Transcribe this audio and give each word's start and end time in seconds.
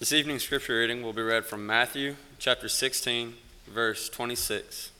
This 0.00 0.12
evening's 0.12 0.42
scripture 0.42 0.80
reading 0.80 1.04
will 1.04 1.12
be 1.12 1.22
read 1.22 1.46
from 1.46 1.64
Matthew 1.66 2.16
chapter 2.40 2.68
16, 2.68 3.34
verse 3.68 4.08
26. 4.08 4.90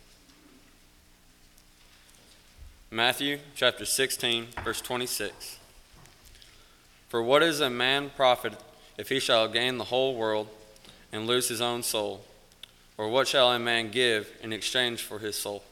Matthew 2.93 3.41
chapter 3.57 3.85
16, 3.85 4.47
verse 4.65 4.81
26. 4.81 5.59
For 7.09 7.21
what 7.21 7.43
is 7.43 7.61
a 7.61 7.69
man 7.69 8.13
profit 8.15 8.53
if 8.97 9.09
he 9.09 9.19
shall 9.19 9.49
gain 9.49 9.79
the 9.79 9.85
whole 9.85 10.15
world 10.15 10.47
and 11.13 11.27
lose 11.27 11.49
his 11.49 11.61
own 11.61 11.83
soul? 11.83 12.25
Or 12.97 13.09
what 13.09 13.27
shall 13.27 13.51
a 13.51 13.59
man 13.59 13.91
give 13.91 14.31
in 14.43 14.53
exchange 14.53 15.03
for 15.03 15.19
his 15.19 15.35
soul? 15.35 15.65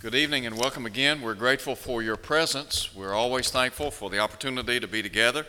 Good 0.00 0.16
evening 0.16 0.46
and 0.46 0.58
welcome 0.58 0.84
again. 0.84 1.22
We're 1.22 1.34
grateful 1.34 1.76
for 1.76 2.02
your 2.02 2.16
presence. 2.16 2.92
We're 2.92 3.14
always 3.14 3.52
thankful 3.52 3.92
for 3.92 4.10
the 4.10 4.18
opportunity 4.18 4.80
to 4.80 4.88
be 4.88 5.00
together, 5.00 5.46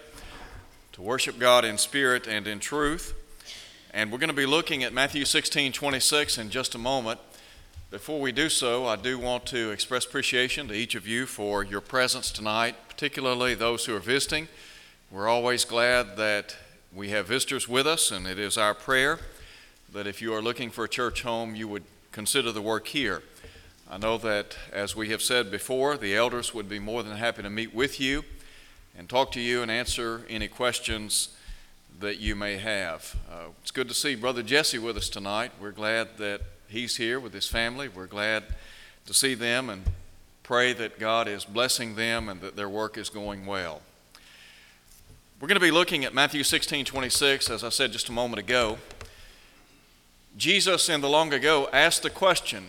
to 0.93 1.01
worship 1.01 1.39
God 1.39 1.65
in 1.65 1.79
spirit 1.79 2.27
and 2.27 2.45
in 2.47 2.59
truth. 2.59 3.15
And 3.95 4.11
we're 4.11 4.19
going 4.19 4.29
to 4.29 4.35
be 4.35 4.45
looking 4.45 4.83
at 4.83 4.93
Matthew 4.93 5.25
16 5.25 5.71
26 5.71 6.37
in 6.37 6.51
just 6.51 6.75
a 6.75 6.77
moment. 6.77 7.19
Before 7.89 8.21
we 8.21 8.31
do 8.31 8.47
so, 8.47 8.85
I 8.85 8.95
do 8.95 9.17
want 9.17 9.47
to 9.47 9.71
express 9.71 10.05
appreciation 10.05 10.67
to 10.67 10.75
each 10.75 10.93
of 10.93 11.07
you 11.07 11.25
for 11.25 11.63
your 11.63 11.81
presence 11.81 12.29
tonight, 12.29 12.75
particularly 12.89 13.55
those 13.55 13.85
who 13.85 13.95
are 13.95 13.99
visiting. 13.99 14.47
We're 15.09 15.27
always 15.27 15.65
glad 15.65 16.15
that 16.17 16.55
we 16.93 17.09
have 17.09 17.25
visitors 17.25 17.67
with 17.67 17.87
us, 17.87 18.11
and 18.11 18.27
it 18.27 18.37
is 18.37 18.55
our 18.55 18.75
prayer 18.75 19.17
that 19.93 20.05
if 20.05 20.21
you 20.21 20.31
are 20.35 20.43
looking 20.43 20.69
for 20.69 20.83
a 20.83 20.89
church 20.89 21.23
home, 21.23 21.55
you 21.55 21.67
would 21.67 21.85
consider 22.11 22.51
the 22.51 22.61
work 22.61 22.85
here. 22.85 23.23
I 23.89 23.97
know 23.97 24.19
that, 24.19 24.55
as 24.71 24.95
we 24.95 25.09
have 25.09 25.23
said 25.23 25.49
before, 25.49 25.97
the 25.97 26.15
elders 26.15 26.53
would 26.53 26.69
be 26.69 26.77
more 26.77 27.01
than 27.01 27.17
happy 27.17 27.41
to 27.41 27.49
meet 27.49 27.73
with 27.73 27.99
you 27.99 28.23
and 28.97 29.09
talk 29.09 29.31
to 29.31 29.41
you 29.41 29.61
and 29.61 29.71
answer 29.71 30.25
any 30.29 30.47
questions 30.47 31.29
that 31.99 32.19
you 32.19 32.35
may 32.35 32.57
have. 32.57 33.15
Uh, 33.31 33.49
it's 33.61 33.71
good 33.71 33.87
to 33.87 33.93
see 33.93 34.15
Brother 34.15 34.43
Jesse 34.43 34.79
with 34.79 34.97
us 34.97 35.09
tonight. 35.09 35.51
We're 35.59 35.71
glad 35.71 36.17
that 36.17 36.41
he's 36.67 36.97
here 36.97 37.19
with 37.19 37.33
his 37.33 37.47
family. 37.47 37.87
We're 37.87 38.07
glad 38.07 38.43
to 39.05 39.13
see 39.13 39.33
them 39.33 39.69
and 39.69 39.83
pray 40.43 40.73
that 40.73 40.99
God 40.99 41.27
is 41.27 41.45
blessing 41.45 41.95
them 41.95 42.29
and 42.29 42.41
that 42.41 42.55
their 42.55 42.69
work 42.69 42.97
is 42.97 43.09
going 43.09 43.45
well. 43.45 43.81
We're 45.39 45.47
going 45.47 45.59
to 45.59 45.65
be 45.65 45.71
looking 45.71 46.05
at 46.05 46.13
Matthew 46.13 46.43
16 46.43 46.85
26, 46.85 47.49
as 47.49 47.63
I 47.63 47.69
said 47.69 47.91
just 47.91 48.09
a 48.09 48.13
moment 48.13 48.39
ago. 48.39 48.77
Jesus, 50.37 50.89
in 50.89 51.01
the 51.01 51.09
long 51.09 51.33
ago, 51.33 51.69
asked 51.71 52.03
the 52.03 52.09
question 52.09 52.67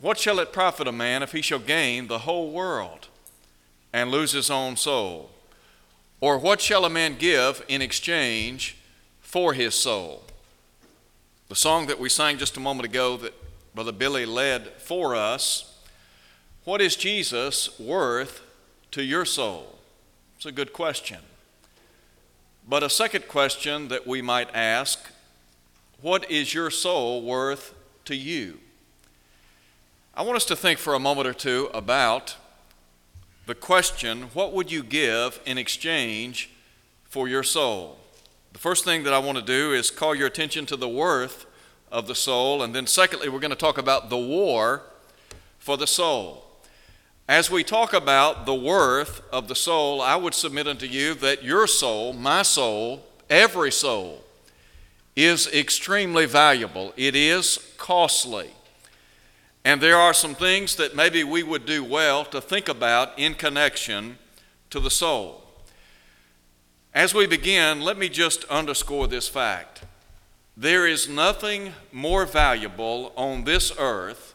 what 0.00 0.18
shall 0.18 0.38
it 0.38 0.52
profit 0.52 0.86
a 0.86 0.92
man 0.92 1.22
if 1.22 1.32
he 1.32 1.40
shall 1.40 1.58
gain 1.58 2.08
the 2.08 2.20
whole 2.20 2.50
world 2.50 3.08
and 3.94 4.10
lose 4.10 4.32
his 4.32 4.50
own 4.50 4.76
soul? 4.76 5.30
Or 6.20 6.36
what 6.36 6.60
shall 6.60 6.84
a 6.84 6.90
man 6.90 7.16
give 7.16 7.64
in 7.68 7.80
exchange 7.80 8.76
for 9.20 9.52
his 9.54 9.72
soul? 9.76 10.24
The 11.48 11.54
song 11.54 11.86
that 11.86 12.00
we 12.00 12.08
sang 12.08 12.36
just 12.38 12.56
a 12.56 12.60
moment 12.60 12.86
ago 12.86 13.16
that 13.18 13.34
Brother 13.72 13.92
Billy 13.92 14.26
led 14.26 14.66
for 14.78 15.14
us, 15.14 15.78
what 16.64 16.80
is 16.80 16.96
Jesus 16.96 17.78
worth 17.78 18.42
to 18.90 19.02
your 19.04 19.24
soul? 19.24 19.78
It's 20.36 20.46
a 20.46 20.52
good 20.52 20.72
question. 20.72 21.20
But 22.68 22.82
a 22.82 22.90
second 22.90 23.28
question 23.28 23.86
that 23.88 24.08
we 24.08 24.20
might 24.20 24.52
ask 24.52 24.98
what 26.00 26.28
is 26.28 26.52
your 26.52 26.70
soul 26.70 27.22
worth 27.22 27.74
to 28.06 28.16
you? 28.16 28.58
I 30.16 30.22
want 30.22 30.36
us 30.36 30.44
to 30.46 30.56
think 30.56 30.80
for 30.80 30.94
a 30.94 30.98
moment 30.98 31.28
or 31.28 31.32
two 31.32 31.70
about 31.72 32.36
the 33.46 33.54
question 33.54 34.22
what 34.32 34.52
would 34.52 34.72
you 34.72 34.82
give 34.82 35.40
in 35.44 35.58
exchange 35.58 36.50
for 37.04 37.28
your 37.28 37.42
soul? 37.42 37.98
The 38.52 38.58
first 38.58 38.84
thing 38.84 39.02
that 39.04 39.12
I 39.12 39.18
want 39.18 39.38
to 39.38 39.44
do 39.44 39.72
is 39.72 39.90
call 39.90 40.14
your 40.14 40.26
attention 40.26 40.66
to 40.66 40.76
the 40.76 40.88
worth 40.88 41.46
of 41.90 42.06
the 42.06 42.14
soul, 42.14 42.62
and 42.62 42.74
then 42.74 42.86
secondly, 42.86 43.28
we're 43.28 43.40
going 43.40 43.50
to 43.50 43.56
talk 43.56 43.78
about 43.78 44.10
the 44.10 44.18
war 44.18 44.82
for 45.58 45.76
the 45.76 45.86
soul. 45.86 46.44
As 47.28 47.50
we 47.50 47.64
talk 47.64 47.92
about 47.92 48.46
the 48.46 48.54
worth 48.54 49.22
of 49.32 49.48
the 49.48 49.54
soul, 49.54 50.00
I 50.02 50.16
would 50.16 50.34
submit 50.34 50.66
unto 50.66 50.86
you 50.86 51.14
that 51.14 51.42
your 51.42 51.66
soul, 51.66 52.12
my 52.12 52.42
soul, 52.42 53.04
every 53.30 53.72
soul, 53.72 54.22
is 55.16 55.46
extremely 55.52 56.26
valuable. 56.26 56.92
It 56.96 57.14
is 57.14 57.72
costly. 57.76 58.50
And 59.64 59.80
there 59.80 59.96
are 59.96 60.12
some 60.12 60.34
things 60.34 60.76
that 60.76 60.94
maybe 60.94 61.24
we 61.24 61.42
would 61.42 61.64
do 61.64 61.82
well 61.82 62.24
to 62.26 62.40
think 62.40 62.68
about 62.68 63.18
in 63.18 63.34
connection 63.34 64.18
to 64.70 64.78
the 64.78 64.90
soul. 64.90 65.42
As 66.92 67.14
we 67.14 67.26
begin, 67.26 67.80
let 67.80 67.96
me 67.96 68.08
just 68.08 68.44
underscore 68.44 69.08
this 69.08 69.26
fact. 69.26 69.82
There 70.56 70.86
is 70.86 71.08
nothing 71.08 71.72
more 71.90 72.26
valuable 72.26 73.12
on 73.16 73.44
this 73.44 73.72
earth 73.78 74.34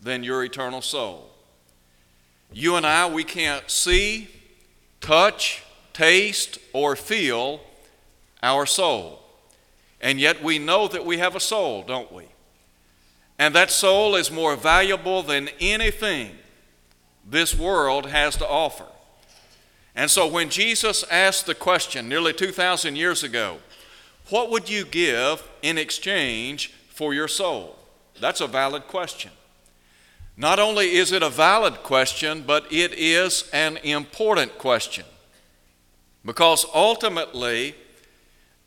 than 0.00 0.22
your 0.22 0.44
eternal 0.44 0.80
soul. 0.80 1.30
You 2.52 2.76
and 2.76 2.86
I, 2.86 3.06
we 3.08 3.24
can't 3.24 3.70
see, 3.70 4.28
touch, 5.00 5.62
taste, 5.92 6.58
or 6.72 6.96
feel 6.96 7.60
our 8.42 8.64
soul. 8.64 9.20
And 10.00 10.20
yet 10.20 10.42
we 10.42 10.58
know 10.58 10.88
that 10.88 11.04
we 11.04 11.18
have 11.18 11.34
a 11.36 11.40
soul, 11.40 11.82
don't 11.82 12.10
we? 12.12 12.24
And 13.38 13.54
that 13.54 13.70
soul 13.70 14.16
is 14.16 14.30
more 14.30 14.56
valuable 14.56 15.22
than 15.22 15.48
anything 15.60 16.32
this 17.24 17.54
world 17.56 18.06
has 18.06 18.36
to 18.36 18.48
offer. 18.48 18.86
And 19.94 20.10
so 20.10 20.26
when 20.26 20.48
Jesus 20.48 21.04
asked 21.10 21.46
the 21.46 21.54
question 21.54 22.08
nearly 22.08 22.32
2,000 22.32 22.96
years 22.96 23.22
ago, 23.22 23.58
what 24.30 24.50
would 24.50 24.68
you 24.68 24.84
give 24.84 25.46
in 25.62 25.78
exchange 25.78 26.72
for 26.88 27.14
your 27.14 27.28
soul? 27.28 27.76
That's 28.20 28.40
a 28.40 28.46
valid 28.46 28.86
question. 28.88 29.30
Not 30.36 30.58
only 30.58 30.96
is 30.96 31.12
it 31.12 31.22
a 31.22 31.30
valid 31.30 31.82
question, 31.82 32.44
but 32.46 32.72
it 32.72 32.92
is 32.94 33.48
an 33.52 33.78
important 33.78 34.58
question. 34.58 35.04
Because 36.24 36.66
ultimately, 36.74 37.74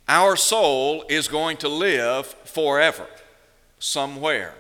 our 0.08 0.36
soul 0.36 1.06
is 1.10 1.28
going 1.28 1.58
to 1.58 1.70
live 1.70 2.26
forever 2.26 3.08
somewhere. 3.80 4.56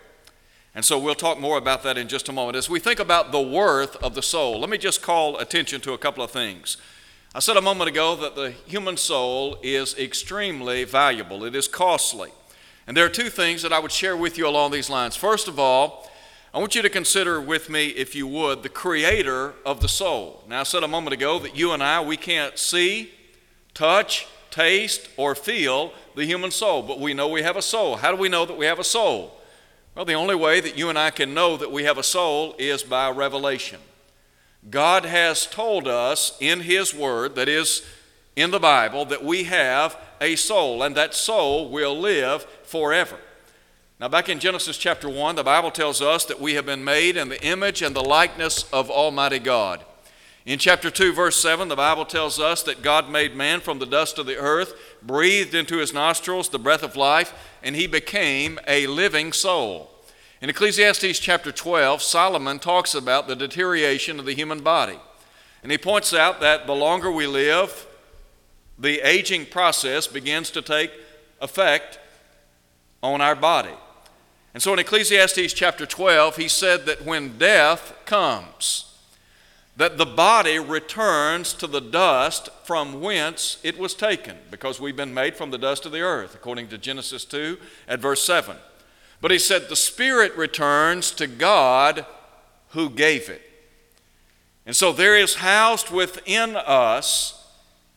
And 0.73 0.85
so 0.85 0.97
we'll 0.97 1.15
talk 1.15 1.39
more 1.39 1.57
about 1.57 1.83
that 1.83 1.97
in 1.97 2.07
just 2.07 2.29
a 2.29 2.31
moment. 2.31 2.55
As 2.55 2.69
we 2.69 2.79
think 2.79 2.99
about 2.99 3.31
the 3.31 3.41
worth 3.41 3.97
of 3.97 4.15
the 4.15 4.21
soul, 4.21 4.59
let 4.59 4.69
me 4.69 4.77
just 4.77 5.01
call 5.01 5.37
attention 5.37 5.81
to 5.81 5.93
a 5.93 5.97
couple 5.97 6.23
of 6.23 6.31
things. 6.31 6.77
I 7.35 7.39
said 7.39 7.57
a 7.57 7.61
moment 7.61 7.89
ago 7.89 8.15
that 8.15 8.35
the 8.35 8.51
human 8.51 8.97
soul 8.97 9.57
is 9.61 9.97
extremely 9.97 10.83
valuable, 10.85 11.43
it 11.43 11.55
is 11.55 11.67
costly. 11.67 12.29
And 12.87 12.95
there 12.95 13.05
are 13.05 13.09
two 13.09 13.29
things 13.29 13.61
that 13.61 13.71
I 13.71 13.79
would 13.79 13.91
share 13.91 14.17
with 14.17 14.37
you 14.37 14.47
along 14.47 14.71
these 14.71 14.89
lines. 14.89 15.15
First 15.15 15.47
of 15.47 15.59
all, 15.59 16.09
I 16.53 16.59
want 16.59 16.75
you 16.75 16.81
to 16.81 16.89
consider 16.89 17.39
with 17.39 17.69
me, 17.69 17.87
if 17.87 18.15
you 18.15 18.27
would, 18.27 18.63
the 18.63 18.69
creator 18.69 19.53
of 19.65 19.79
the 19.81 19.87
soul. 19.87 20.43
Now, 20.47 20.61
I 20.61 20.63
said 20.63 20.83
a 20.83 20.87
moment 20.87 21.13
ago 21.13 21.39
that 21.39 21.55
you 21.55 21.71
and 21.71 21.81
I, 21.81 22.01
we 22.01 22.17
can't 22.17 22.57
see, 22.57 23.11
touch, 23.73 24.27
taste, 24.49 25.09
or 25.15 25.33
feel 25.35 25.93
the 26.15 26.25
human 26.25 26.51
soul, 26.51 26.81
but 26.81 26.99
we 26.99 27.13
know 27.13 27.29
we 27.29 27.43
have 27.43 27.55
a 27.55 27.61
soul. 27.61 27.95
How 27.97 28.11
do 28.11 28.17
we 28.17 28.27
know 28.27 28.45
that 28.45 28.57
we 28.57 28.65
have 28.65 28.79
a 28.79 28.83
soul? 28.83 29.40
Well, 29.93 30.05
the 30.05 30.13
only 30.13 30.35
way 30.35 30.61
that 30.61 30.77
you 30.77 30.87
and 30.87 30.97
I 30.97 31.09
can 31.09 31.33
know 31.33 31.57
that 31.57 31.71
we 31.71 31.83
have 31.83 31.97
a 31.97 32.03
soul 32.03 32.55
is 32.57 32.81
by 32.81 33.09
revelation. 33.09 33.81
God 34.69 35.03
has 35.03 35.45
told 35.45 35.85
us 35.85 36.37
in 36.39 36.61
His 36.61 36.93
Word, 36.93 37.35
that 37.35 37.49
is 37.49 37.83
in 38.37 38.51
the 38.51 38.59
Bible, 38.59 39.03
that 39.05 39.23
we 39.23 39.43
have 39.43 39.97
a 40.21 40.37
soul, 40.37 40.81
and 40.81 40.95
that 40.95 41.13
soul 41.13 41.69
will 41.69 41.99
live 41.99 42.45
forever. 42.63 43.17
Now, 43.99 44.07
back 44.07 44.29
in 44.29 44.39
Genesis 44.39 44.77
chapter 44.77 45.09
1, 45.09 45.35
the 45.35 45.43
Bible 45.43 45.71
tells 45.71 46.01
us 46.01 46.23
that 46.25 46.39
we 46.39 46.53
have 46.53 46.65
been 46.65 46.85
made 46.85 47.17
in 47.17 47.27
the 47.27 47.43
image 47.45 47.81
and 47.81 47.93
the 47.93 48.01
likeness 48.01 48.63
of 48.71 48.89
Almighty 48.89 49.39
God. 49.39 49.83
In 50.45 50.57
chapter 50.57 50.89
2, 50.89 51.13
verse 51.13 51.39
7, 51.39 51.67
the 51.67 51.75
Bible 51.75 52.05
tells 52.05 52.39
us 52.39 52.63
that 52.63 52.81
God 52.81 53.09
made 53.09 53.35
man 53.35 53.59
from 53.59 53.77
the 53.77 53.85
dust 53.85 54.17
of 54.17 54.25
the 54.25 54.37
earth, 54.37 54.73
breathed 55.01 55.55
into 55.55 55.77
his 55.77 55.93
nostrils 55.93 56.49
the 56.49 56.59
breath 56.59 56.83
of 56.83 56.95
life, 56.95 57.33
and 57.63 57.75
he 57.75 57.87
became 57.87 58.59
a 58.67 58.87
living 58.87 59.33
soul. 59.33 59.89
In 60.41 60.49
Ecclesiastes 60.49 61.19
chapter 61.19 61.51
12, 61.51 62.01
Solomon 62.01 62.59
talks 62.59 62.95
about 62.95 63.27
the 63.27 63.35
deterioration 63.35 64.19
of 64.19 64.25
the 64.25 64.33
human 64.33 64.61
body. 64.61 64.99
And 65.61 65.71
he 65.71 65.77
points 65.77 66.13
out 66.13 66.39
that 66.41 66.65
the 66.65 66.73
longer 66.73 67.11
we 67.11 67.27
live, 67.27 67.85
the 68.79 68.99
aging 69.07 69.45
process 69.45 70.07
begins 70.07 70.49
to 70.51 70.61
take 70.61 70.91
effect 71.39 71.99
on 73.03 73.21
our 73.21 73.35
body. 73.35 73.73
And 74.53 74.61
so 74.61 74.73
in 74.73 74.79
Ecclesiastes 74.79 75.53
chapter 75.53 75.85
12, 75.85 76.35
he 76.37 76.47
said 76.47 76.85
that 76.87 77.05
when 77.05 77.37
death 77.37 77.93
comes, 78.05 78.90
that 79.77 79.97
the 79.97 80.05
body 80.05 80.59
returns 80.59 81.53
to 81.53 81.67
the 81.67 81.79
dust 81.79 82.49
from 82.63 83.01
whence 83.01 83.57
it 83.63 83.77
was 83.77 83.93
taken, 83.93 84.37
because 84.49 84.79
we've 84.79 84.95
been 84.95 85.13
made 85.13 85.35
from 85.35 85.51
the 85.51 85.57
dust 85.57 85.85
of 85.85 85.91
the 85.91 86.01
earth, 86.01 86.35
according 86.35 86.67
to 86.67 86.77
Genesis 86.77 87.25
2 87.25 87.57
at 87.87 87.99
verse 87.99 88.23
7. 88.23 88.57
But 89.21 89.31
he 89.31 89.39
said, 89.39 89.69
the 89.69 89.75
spirit 89.75 90.35
returns 90.35 91.11
to 91.11 91.27
God 91.27 92.05
who 92.69 92.89
gave 92.89 93.29
it. 93.29 93.41
And 94.65 94.75
so 94.75 94.91
there 94.91 95.17
is 95.17 95.35
housed 95.35 95.89
within 95.89 96.55
us 96.55 97.37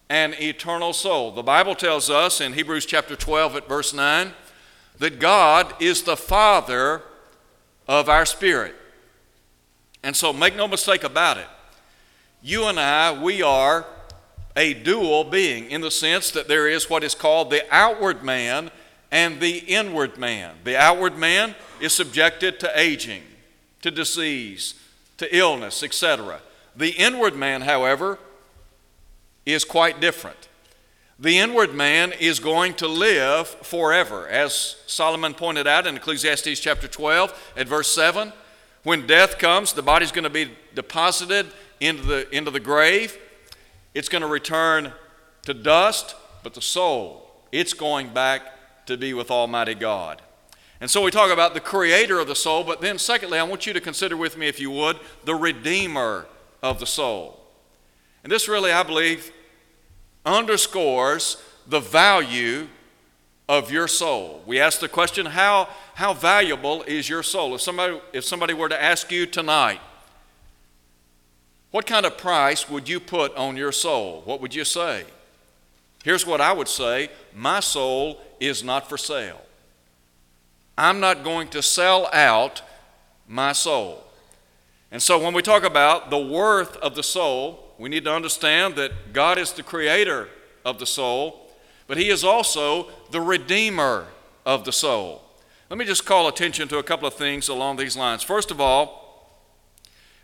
an 0.08 0.34
eternal 0.34 0.92
soul. 0.92 1.32
The 1.32 1.42
Bible 1.42 1.74
tells 1.74 2.10
us 2.10 2.40
in 2.40 2.52
Hebrews 2.52 2.86
chapter 2.86 3.16
12 3.16 3.56
at 3.56 3.68
verse 3.68 3.92
9 3.92 4.32
that 4.98 5.18
God 5.18 5.74
is 5.80 6.02
the 6.02 6.16
Father 6.16 7.02
of 7.88 8.08
our 8.08 8.24
spirit. 8.24 8.74
And 10.02 10.14
so 10.14 10.32
make 10.32 10.56
no 10.56 10.68
mistake 10.68 11.04
about 11.04 11.38
it. 11.38 11.46
You 12.46 12.66
and 12.66 12.78
I, 12.78 13.10
we 13.10 13.40
are 13.40 13.86
a 14.54 14.74
dual 14.74 15.24
being 15.24 15.70
in 15.70 15.80
the 15.80 15.90
sense 15.90 16.30
that 16.32 16.46
there 16.46 16.68
is 16.68 16.90
what 16.90 17.02
is 17.02 17.14
called 17.14 17.48
the 17.48 17.64
outward 17.74 18.22
man 18.22 18.70
and 19.10 19.40
the 19.40 19.60
inward 19.60 20.18
man. 20.18 20.56
The 20.62 20.76
outward 20.76 21.16
man 21.16 21.54
is 21.80 21.94
subjected 21.94 22.60
to 22.60 22.78
aging, 22.78 23.22
to 23.80 23.90
disease, 23.90 24.74
to 25.16 25.34
illness, 25.34 25.82
etc. 25.82 26.42
The 26.76 26.90
inward 26.90 27.34
man, 27.34 27.62
however, 27.62 28.18
is 29.46 29.64
quite 29.64 29.98
different. 29.98 30.50
The 31.18 31.38
inward 31.38 31.74
man 31.74 32.12
is 32.12 32.40
going 32.40 32.74
to 32.74 32.86
live 32.86 33.48
forever. 33.48 34.28
As 34.28 34.76
Solomon 34.86 35.32
pointed 35.32 35.66
out 35.66 35.86
in 35.86 35.96
Ecclesiastes 35.96 36.60
chapter 36.60 36.88
12 36.88 37.52
at 37.56 37.66
verse 37.66 37.90
7, 37.90 38.34
when 38.82 39.06
death 39.06 39.38
comes, 39.38 39.72
the 39.72 39.80
body's 39.80 40.12
going 40.12 40.24
to 40.24 40.30
be 40.30 40.50
deposited 40.74 41.46
into 41.80 42.02
the, 42.02 42.36
into 42.36 42.50
the 42.50 42.60
grave. 42.60 43.18
It's 43.94 44.08
going 44.08 44.22
to 44.22 44.28
return 44.28 44.92
to 45.42 45.54
dust, 45.54 46.16
but 46.42 46.54
the 46.54 46.62
soul, 46.62 47.30
it's 47.52 47.72
going 47.72 48.12
back 48.12 48.86
to 48.86 48.96
be 48.96 49.14
with 49.14 49.30
Almighty 49.30 49.74
God. 49.74 50.22
And 50.80 50.90
so 50.90 51.02
we 51.02 51.10
talk 51.10 51.30
about 51.30 51.54
the 51.54 51.60
creator 51.60 52.18
of 52.18 52.26
the 52.26 52.34
soul, 52.34 52.64
but 52.64 52.80
then, 52.80 52.98
secondly, 52.98 53.38
I 53.38 53.44
want 53.44 53.66
you 53.66 53.72
to 53.72 53.80
consider 53.80 54.16
with 54.16 54.36
me, 54.36 54.48
if 54.48 54.60
you 54.60 54.70
would, 54.70 54.98
the 55.24 55.34
redeemer 55.34 56.26
of 56.62 56.80
the 56.80 56.86
soul. 56.86 57.40
And 58.22 58.32
this 58.32 58.48
really, 58.48 58.72
I 58.72 58.82
believe, 58.82 59.32
underscores 60.26 61.42
the 61.66 61.80
value 61.80 62.68
of 63.48 63.70
your 63.70 63.86
soul. 63.86 64.42
We 64.46 64.60
ask 64.60 64.80
the 64.80 64.88
question, 64.88 65.26
how, 65.26 65.68
how 65.94 66.14
valuable 66.14 66.82
is 66.82 67.08
your 67.08 67.22
soul? 67.22 67.54
If 67.54 67.60
somebody, 67.60 68.00
if 68.12 68.24
somebody 68.24 68.54
were 68.54 68.68
to 68.68 68.82
ask 68.82 69.12
you 69.12 69.26
tonight, 69.26 69.80
what 71.74 71.86
kind 71.86 72.06
of 72.06 72.16
price 72.16 72.70
would 72.70 72.88
you 72.88 73.00
put 73.00 73.34
on 73.34 73.56
your 73.56 73.72
soul? 73.72 74.22
What 74.26 74.40
would 74.40 74.54
you 74.54 74.64
say? 74.64 75.02
Here's 76.04 76.24
what 76.24 76.40
I 76.40 76.52
would 76.52 76.68
say 76.68 77.10
My 77.34 77.58
soul 77.58 78.20
is 78.38 78.62
not 78.62 78.88
for 78.88 78.96
sale. 78.96 79.40
I'm 80.78 81.00
not 81.00 81.24
going 81.24 81.48
to 81.48 81.60
sell 81.62 82.08
out 82.12 82.62
my 83.26 83.50
soul. 83.50 84.04
And 84.92 85.02
so 85.02 85.18
when 85.18 85.34
we 85.34 85.42
talk 85.42 85.64
about 85.64 86.10
the 86.10 86.18
worth 86.18 86.76
of 86.76 86.94
the 86.94 87.02
soul, 87.02 87.74
we 87.76 87.88
need 87.88 88.04
to 88.04 88.14
understand 88.14 88.76
that 88.76 89.12
God 89.12 89.36
is 89.36 89.52
the 89.52 89.64
creator 89.64 90.28
of 90.64 90.78
the 90.78 90.86
soul, 90.86 91.50
but 91.88 91.96
He 91.96 92.08
is 92.08 92.22
also 92.22 92.86
the 93.10 93.20
redeemer 93.20 94.06
of 94.46 94.64
the 94.64 94.72
soul. 94.72 95.22
Let 95.68 95.80
me 95.80 95.86
just 95.86 96.06
call 96.06 96.28
attention 96.28 96.68
to 96.68 96.78
a 96.78 96.84
couple 96.84 97.08
of 97.08 97.14
things 97.14 97.48
along 97.48 97.78
these 97.78 97.96
lines. 97.96 98.22
First 98.22 98.52
of 98.52 98.60
all, 98.60 99.03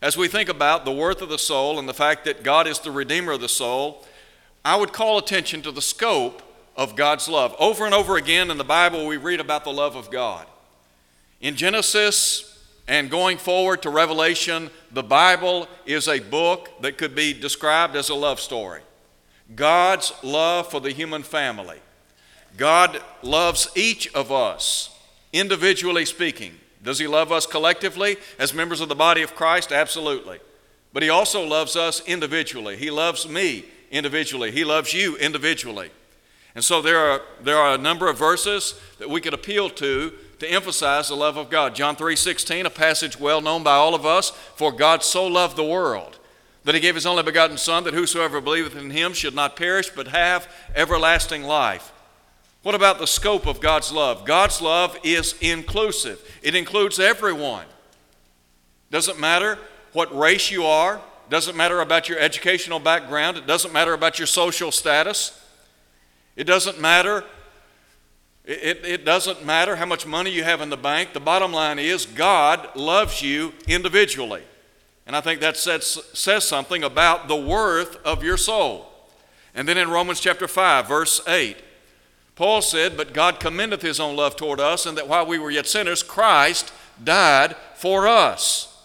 as 0.02 0.16
we 0.16 0.28
think 0.28 0.48
about 0.48 0.84
the 0.84 0.92
worth 0.92 1.20
of 1.20 1.28
the 1.28 1.38
soul 1.38 1.78
and 1.78 1.88
the 1.88 1.94
fact 1.94 2.24
that 2.24 2.42
God 2.42 2.66
is 2.66 2.78
the 2.78 2.90
Redeemer 2.90 3.32
of 3.32 3.40
the 3.40 3.48
soul, 3.48 4.06
I 4.64 4.76
would 4.76 4.92
call 4.92 5.18
attention 5.18 5.62
to 5.62 5.72
the 5.72 5.82
scope 5.82 6.42
of 6.76 6.96
God's 6.96 7.28
love. 7.28 7.54
Over 7.58 7.84
and 7.84 7.94
over 7.94 8.16
again 8.16 8.50
in 8.50 8.58
the 8.58 8.64
Bible, 8.64 9.06
we 9.06 9.16
read 9.16 9.40
about 9.40 9.64
the 9.64 9.72
love 9.72 9.96
of 9.96 10.10
God. 10.10 10.46
In 11.40 11.56
Genesis 11.56 12.46
and 12.88 13.10
going 13.10 13.38
forward 13.38 13.82
to 13.82 13.90
Revelation, 13.90 14.70
the 14.90 15.02
Bible 15.02 15.68
is 15.84 16.08
a 16.08 16.20
book 16.20 16.70
that 16.80 16.98
could 16.98 17.14
be 17.14 17.32
described 17.32 17.96
as 17.96 18.08
a 18.08 18.14
love 18.14 18.40
story. 18.40 18.80
God's 19.54 20.12
love 20.22 20.70
for 20.70 20.80
the 20.80 20.92
human 20.92 21.22
family. 21.22 21.78
God 22.56 23.02
loves 23.22 23.68
each 23.74 24.12
of 24.14 24.32
us, 24.32 24.96
individually 25.32 26.04
speaking. 26.04 26.54
Does 26.82 26.98
he 26.98 27.06
love 27.06 27.30
us 27.30 27.46
collectively 27.46 28.16
as 28.38 28.54
members 28.54 28.80
of 28.80 28.88
the 28.88 28.94
body 28.94 29.22
of 29.22 29.34
Christ? 29.34 29.72
Absolutely. 29.72 30.40
But 30.92 31.02
he 31.02 31.08
also 31.08 31.44
loves 31.44 31.76
us 31.76 32.02
individually. 32.06 32.76
He 32.76 32.90
loves 32.90 33.28
me 33.28 33.64
individually. 33.90 34.50
He 34.50 34.64
loves 34.64 34.92
you 34.92 35.16
individually. 35.16 35.90
And 36.54 36.64
so 36.64 36.82
there 36.82 36.98
are, 36.98 37.22
there 37.42 37.58
are 37.58 37.74
a 37.74 37.78
number 37.78 38.08
of 38.08 38.18
verses 38.18 38.74
that 38.98 39.10
we 39.10 39.20
could 39.20 39.34
appeal 39.34 39.70
to 39.70 40.12
to 40.40 40.50
emphasize 40.50 41.08
the 41.08 41.14
love 41.14 41.36
of 41.36 41.50
God. 41.50 41.74
John 41.74 41.94
3:16, 41.96 42.64
a 42.64 42.70
passage 42.70 43.20
well 43.20 43.42
known 43.42 43.62
by 43.62 43.74
all 43.74 43.94
of 43.94 44.06
us, 44.06 44.30
for 44.56 44.72
God 44.72 45.04
so 45.04 45.26
loved 45.26 45.56
the 45.56 45.64
world 45.64 46.18
that 46.64 46.74
he 46.74 46.80
gave 46.80 46.94
his 46.94 47.06
only 47.06 47.22
begotten 47.22 47.58
son 47.58 47.84
that 47.84 47.94
whosoever 47.94 48.40
believeth 48.40 48.76
in 48.76 48.90
him 48.90 49.12
should 49.12 49.34
not 49.34 49.56
perish 49.56 49.90
but 49.90 50.08
have 50.08 50.48
everlasting 50.74 51.42
life. 51.42 51.92
What 52.62 52.74
about 52.74 52.98
the 52.98 53.06
scope 53.06 53.46
of 53.46 53.60
God's 53.60 53.90
love? 53.90 54.24
God's 54.26 54.60
love 54.60 54.96
is 55.02 55.34
inclusive, 55.40 56.20
it 56.42 56.54
includes 56.54 56.98
everyone. 56.98 57.66
Doesn't 58.90 59.20
matter 59.20 59.58
what 59.92 60.16
race 60.16 60.50
you 60.50 60.64
are, 60.64 61.00
doesn't 61.28 61.56
matter 61.56 61.80
about 61.80 62.08
your 62.08 62.18
educational 62.18 62.80
background, 62.80 63.36
it 63.36 63.46
doesn't 63.46 63.72
matter 63.72 63.92
about 63.92 64.18
your 64.18 64.26
social 64.26 64.70
status, 64.70 65.40
it 66.36 66.44
doesn't 66.44 66.80
matter. 66.80 67.24
It, 68.42 68.84
it 68.84 69.04
doesn't 69.04 69.44
matter 69.44 69.76
how 69.76 69.84
much 69.84 70.06
money 70.06 70.30
you 70.30 70.42
have 70.42 70.60
in 70.60 70.70
the 70.70 70.76
bank. 70.76 71.12
The 71.12 71.20
bottom 71.20 71.52
line 71.52 71.78
is 71.78 72.06
God 72.06 72.74
loves 72.74 73.22
you 73.22 73.52
individually. 73.68 74.42
And 75.06 75.14
I 75.14 75.20
think 75.20 75.40
that 75.40 75.56
says, 75.56 75.98
says 76.14 76.44
something 76.48 76.82
about 76.82 77.28
the 77.28 77.36
worth 77.36 77.96
of 78.04 78.24
your 78.24 78.36
soul. 78.36 78.90
And 79.54 79.68
then 79.68 79.76
in 79.76 79.90
Romans 79.90 80.20
chapter 80.20 80.48
5, 80.48 80.88
verse 80.88 81.20
8, 81.28 81.58
Paul 82.40 82.62
said, 82.62 82.96
But 82.96 83.12
God 83.12 83.38
commendeth 83.38 83.82
his 83.82 84.00
own 84.00 84.16
love 84.16 84.34
toward 84.34 84.60
us, 84.60 84.86
and 84.86 84.96
that 84.96 85.06
while 85.06 85.26
we 85.26 85.38
were 85.38 85.50
yet 85.50 85.66
sinners, 85.66 86.02
Christ 86.02 86.72
died 87.04 87.54
for 87.74 88.08
us. 88.08 88.82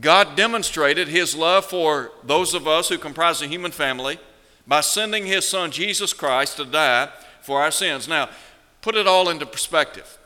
God 0.00 0.34
demonstrated 0.34 1.06
his 1.06 1.36
love 1.36 1.66
for 1.66 2.10
those 2.24 2.54
of 2.54 2.66
us 2.66 2.88
who 2.88 2.98
comprise 2.98 3.38
the 3.38 3.46
human 3.46 3.70
family 3.70 4.18
by 4.66 4.80
sending 4.80 5.24
his 5.24 5.46
son 5.46 5.70
Jesus 5.70 6.12
Christ 6.12 6.56
to 6.56 6.64
die 6.64 7.10
for 7.42 7.62
our 7.62 7.70
sins. 7.70 8.08
Now, 8.08 8.28
put 8.82 8.96
it 8.96 9.06
all 9.06 9.28
into 9.28 9.46
perspective. 9.46 10.18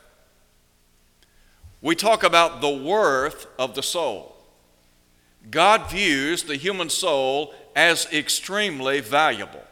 We 1.83 1.93
talk 1.93 2.23
about 2.23 2.61
the 2.61 2.75
worth 2.75 3.45
of 3.59 3.75
the 3.75 3.83
soul. 3.83 4.35
God 5.51 5.87
views 5.87 6.41
the 6.41 6.55
human 6.55 6.89
soul 6.89 7.53
as 7.75 8.11
extremely 8.11 9.01
valuable. 9.01 9.63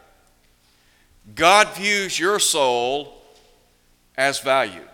God 1.36 1.74
views 1.76 2.20
your 2.20 2.40
soul 2.40 3.14
as 4.18 4.40
value, 4.40 4.86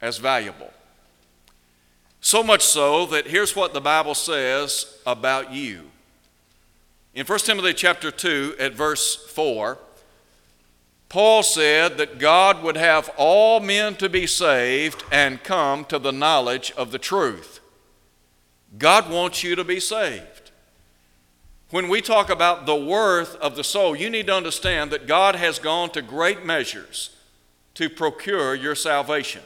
as 0.00 0.18
valuable. 0.18 0.72
So 2.20 2.42
much 2.42 2.62
so 2.62 3.06
that 3.06 3.26
here's 3.26 3.54
what 3.54 3.74
the 3.74 3.80
Bible 3.80 4.14
says 4.14 4.98
about 5.06 5.52
you. 5.52 5.90
In 7.14 7.26
1 7.26 7.38
Timothy 7.40 7.74
chapter 7.74 8.10
2 8.10 8.56
at 8.58 8.72
verse 8.72 9.14
4, 9.14 9.78
Paul 11.08 11.42
said 11.44 11.98
that 11.98 12.18
God 12.18 12.62
would 12.62 12.76
have 12.76 13.10
all 13.16 13.60
men 13.60 13.94
to 13.96 14.08
be 14.08 14.26
saved 14.26 15.04
and 15.12 15.44
come 15.44 15.84
to 15.84 15.98
the 15.98 16.10
knowledge 16.10 16.72
of 16.76 16.90
the 16.90 16.98
truth. 16.98 17.60
God 18.78 19.08
wants 19.08 19.44
you 19.44 19.54
to 19.54 19.62
be 19.62 19.78
saved. 19.78 20.33
When 21.74 21.88
we 21.88 22.02
talk 22.02 22.30
about 22.30 22.66
the 22.66 22.76
worth 22.76 23.34
of 23.38 23.56
the 23.56 23.64
soul, 23.64 23.96
you 23.96 24.08
need 24.08 24.28
to 24.28 24.32
understand 24.32 24.92
that 24.92 25.08
God 25.08 25.34
has 25.34 25.58
gone 25.58 25.90
to 25.90 26.02
great 26.02 26.46
measures 26.46 27.10
to 27.74 27.90
procure 27.90 28.54
your 28.54 28.76
salvation. 28.76 29.42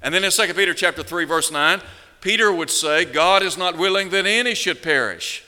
And 0.00 0.14
then 0.14 0.24
in 0.24 0.30
2 0.30 0.54
Peter 0.54 0.72
chapter 0.72 1.02
3 1.02 1.26
verse 1.26 1.52
9, 1.52 1.82
Peter 2.22 2.50
would 2.50 2.70
say, 2.70 3.04
God 3.04 3.42
is 3.42 3.58
not 3.58 3.76
willing 3.76 4.08
that 4.08 4.24
any 4.24 4.54
should 4.54 4.82
perish, 4.82 5.44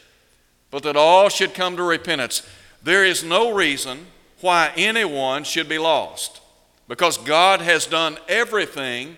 but 0.70 0.82
that 0.82 0.94
all 0.94 1.30
should 1.30 1.54
come 1.54 1.74
to 1.78 1.82
repentance. 1.82 2.46
There 2.82 3.06
is 3.06 3.24
no 3.24 3.54
reason 3.54 4.08
why 4.42 4.74
anyone 4.76 5.42
should 5.42 5.70
be 5.70 5.78
lost 5.78 6.42
because 6.86 7.16
God 7.16 7.62
has 7.62 7.86
done 7.86 8.18
everything 8.28 9.16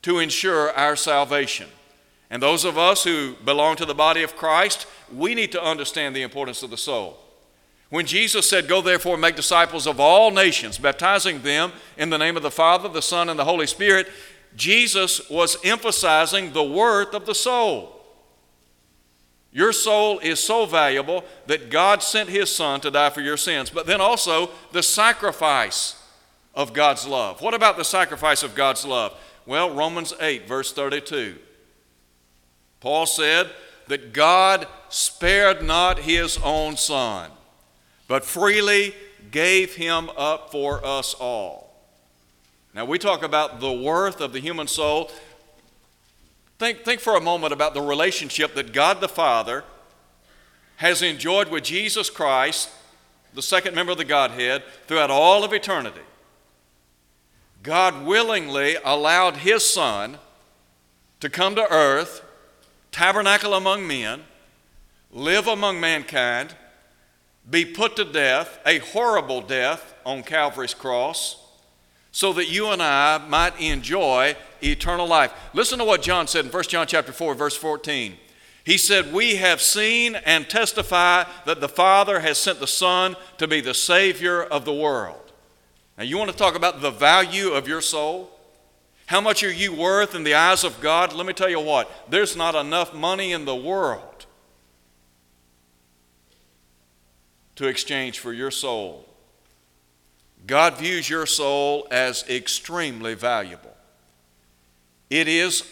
to 0.00 0.20
ensure 0.20 0.72
our 0.72 0.96
salvation. 0.96 1.68
And 2.30 2.42
those 2.42 2.64
of 2.64 2.76
us 2.76 3.04
who 3.04 3.34
belong 3.44 3.76
to 3.76 3.84
the 3.84 3.94
body 3.94 4.22
of 4.22 4.36
Christ, 4.36 4.86
we 5.12 5.34
need 5.34 5.52
to 5.52 5.62
understand 5.62 6.14
the 6.14 6.22
importance 6.22 6.62
of 6.62 6.70
the 6.70 6.76
soul. 6.76 7.18
When 7.88 8.06
Jesus 8.06 8.50
said, 8.50 8.68
Go 8.68 8.80
therefore 8.80 9.12
and 9.12 9.20
make 9.20 9.36
disciples 9.36 9.86
of 9.86 10.00
all 10.00 10.30
nations, 10.30 10.78
baptizing 10.78 11.42
them 11.42 11.72
in 11.96 12.10
the 12.10 12.18
name 12.18 12.36
of 12.36 12.42
the 12.42 12.50
Father, 12.50 12.88
the 12.88 13.02
Son, 13.02 13.28
and 13.28 13.38
the 13.38 13.44
Holy 13.44 13.66
Spirit, 13.66 14.08
Jesus 14.56 15.30
was 15.30 15.56
emphasizing 15.64 16.52
the 16.52 16.64
worth 16.64 17.14
of 17.14 17.26
the 17.26 17.34
soul. 17.34 17.92
Your 19.52 19.72
soul 19.72 20.18
is 20.18 20.40
so 20.40 20.66
valuable 20.66 21.24
that 21.46 21.70
God 21.70 22.02
sent 22.02 22.28
His 22.28 22.54
Son 22.54 22.80
to 22.80 22.90
die 22.90 23.10
for 23.10 23.20
your 23.20 23.36
sins, 23.36 23.70
but 23.70 23.86
then 23.86 24.00
also 24.00 24.50
the 24.72 24.82
sacrifice 24.82 26.02
of 26.54 26.72
God's 26.72 27.06
love. 27.06 27.40
What 27.40 27.54
about 27.54 27.76
the 27.76 27.84
sacrifice 27.84 28.42
of 28.42 28.54
God's 28.54 28.84
love? 28.84 29.14
Well, 29.46 29.72
Romans 29.72 30.12
8, 30.20 30.48
verse 30.48 30.72
32. 30.72 31.36
Paul 32.86 33.06
said 33.06 33.50
that 33.88 34.12
God 34.12 34.68
spared 34.90 35.60
not 35.60 35.98
his 35.98 36.38
own 36.38 36.76
son, 36.76 37.32
but 38.06 38.24
freely 38.24 38.94
gave 39.32 39.74
him 39.74 40.08
up 40.16 40.52
for 40.52 40.86
us 40.86 41.12
all. 41.14 41.74
Now, 42.72 42.84
we 42.84 43.00
talk 43.00 43.24
about 43.24 43.58
the 43.58 43.72
worth 43.72 44.20
of 44.20 44.32
the 44.32 44.38
human 44.38 44.68
soul. 44.68 45.10
Think, 46.60 46.84
think 46.84 47.00
for 47.00 47.16
a 47.16 47.20
moment 47.20 47.52
about 47.52 47.74
the 47.74 47.82
relationship 47.82 48.54
that 48.54 48.72
God 48.72 49.00
the 49.00 49.08
Father 49.08 49.64
has 50.76 51.02
enjoyed 51.02 51.48
with 51.48 51.64
Jesus 51.64 52.08
Christ, 52.08 52.70
the 53.34 53.42
second 53.42 53.74
member 53.74 53.90
of 53.90 53.98
the 53.98 54.04
Godhead, 54.04 54.62
throughout 54.86 55.10
all 55.10 55.42
of 55.42 55.52
eternity. 55.52 56.06
God 57.64 58.06
willingly 58.06 58.76
allowed 58.84 59.38
His 59.38 59.68
Son 59.68 60.18
to 61.18 61.28
come 61.28 61.56
to 61.56 61.66
earth, 61.68 62.22
tabernacle 62.96 63.52
among 63.52 63.86
men, 63.86 64.22
live 65.12 65.46
among 65.46 65.78
mankind, 65.78 66.54
be 67.50 67.62
put 67.62 67.94
to 67.94 68.06
death, 68.06 68.58
a 68.64 68.78
horrible 68.78 69.42
death 69.42 69.94
on 70.06 70.22
Calvary's 70.22 70.72
cross, 70.72 71.36
so 72.10 72.32
that 72.32 72.48
you 72.48 72.68
and 72.68 72.82
I 72.82 73.18
might 73.18 73.60
enjoy 73.60 74.34
eternal 74.62 75.06
life. 75.06 75.30
Listen 75.52 75.78
to 75.78 75.84
what 75.84 76.00
John 76.00 76.26
said 76.26 76.46
in 76.46 76.50
1 76.50 76.62
John 76.64 76.86
chapter 76.86 77.12
4 77.12 77.34
verse 77.34 77.54
14. 77.54 78.16
He 78.64 78.78
said, 78.78 79.12
"We 79.12 79.36
have 79.36 79.60
seen 79.60 80.14
and 80.14 80.48
testify 80.48 81.24
that 81.44 81.60
the 81.60 81.68
Father 81.68 82.20
has 82.20 82.38
sent 82.38 82.60
the 82.60 82.66
Son 82.66 83.14
to 83.36 83.46
be 83.46 83.60
the 83.60 83.74
savior 83.74 84.42
of 84.42 84.64
the 84.64 84.72
world." 84.72 85.32
Now 85.98 86.04
you 86.04 86.16
want 86.16 86.30
to 86.30 86.36
talk 86.36 86.54
about 86.54 86.80
the 86.80 86.90
value 86.90 87.52
of 87.52 87.68
your 87.68 87.82
soul? 87.82 88.35
How 89.06 89.20
much 89.20 89.42
are 89.44 89.52
you 89.52 89.72
worth 89.72 90.14
in 90.14 90.24
the 90.24 90.34
eyes 90.34 90.64
of 90.64 90.80
God? 90.80 91.12
Let 91.12 91.26
me 91.26 91.32
tell 91.32 91.48
you 91.48 91.60
what, 91.60 91.90
there's 92.10 92.36
not 92.36 92.54
enough 92.54 92.92
money 92.92 93.32
in 93.32 93.44
the 93.44 93.54
world 93.54 94.26
to 97.54 97.66
exchange 97.66 98.18
for 98.18 98.32
your 98.32 98.50
soul. 98.50 99.06
God 100.46 100.76
views 100.76 101.08
your 101.08 101.26
soul 101.26 101.86
as 101.90 102.28
extremely 102.28 103.14
valuable. 103.14 103.74
It 105.08 105.28
is 105.28 105.64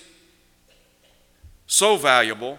so 1.66 1.96
valuable 1.96 2.58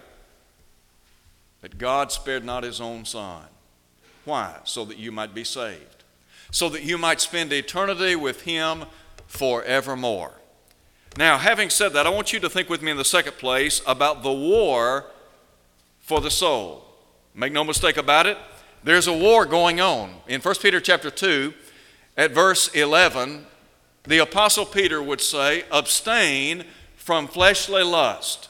that 1.62 1.78
God 1.78 2.12
spared 2.12 2.46
not 2.46 2.64
his 2.64 2.80
own 2.80 3.06
son. 3.06 3.44
Why? 4.26 4.58
So 4.66 4.86
that 4.86 4.98
you 4.98 5.12
might 5.12 5.34
be 5.34 5.44
saved, 5.44 6.04
so 6.52 6.70
that 6.70 6.84
you 6.84 6.98
might 6.98 7.22
spend 7.22 7.52
eternity 7.54 8.16
with 8.16 8.42
him 8.42 8.86
forevermore. 9.28 10.34
Now, 11.18 11.38
having 11.38 11.70
said 11.70 11.94
that, 11.94 12.06
I 12.06 12.10
want 12.10 12.34
you 12.34 12.40
to 12.42 12.50
think 12.50 12.70
with 12.70 12.82
me 12.82 12.92
in 12.92 12.98
the 12.98 13.06
second 13.06 13.38
place 13.38 13.82
about 13.88 14.22
the 14.22 14.34
war 14.34 15.06
for 16.02 16.20
the 16.20 16.32
soul. 16.32 16.86
Make 17.34 17.54
no 17.54 17.64
mistake 17.64 17.98
about 17.98 18.28
it, 18.28 18.38
there's 18.84 19.08
a 19.08 19.14
war 19.14 19.46
going 19.46 19.80
on. 19.80 20.16
In 20.28 20.42
1 20.42 20.56
Peter 20.62 20.80
chapter 20.80 21.10
2, 21.10 21.54
at 22.18 22.32
verse 22.32 22.68
11, 22.70 23.48
the 24.04 24.20
apostle 24.20 24.66
Peter 24.66 25.02
would 25.02 25.22
say, 25.22 25.64
"Abstain 25.72 26.66
from 26.96 27.28
fleshly 27.28 27.84
lust, 27.84 28.50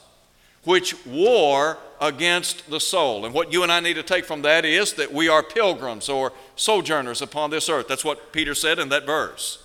which 0.64 0.94
war 1.06 1.78
against 2.00 2.68
the 2.68 2.80
soul." 2.80 3.24
And 3.24 3.32
what 3.32 3.52
you 3.52 3.62
and 3.62 3.72
I 3.72 3.80
need 3.80 3.94
to 3.94 4.02
take 4.02 4.26
from 4.26 4.42
that 4.42 4.64
is 4.64 4.92
that 4.94 5.12
we 5.12 5.28
are 5.28 5.42
pilgrims 5.42 6.08
or 6.08 6.32
sojourners 6.56 7.22
upon 7.22 7.50
this 7.50 7.68
earth. 7.68 7.88
That's 7.88 8.04
what 8.04 8.32
Peter 8.32 8.54
said 8.54 8.78
in 8.78 8.88
that 8.90 9.06
verse. 9.06 9.58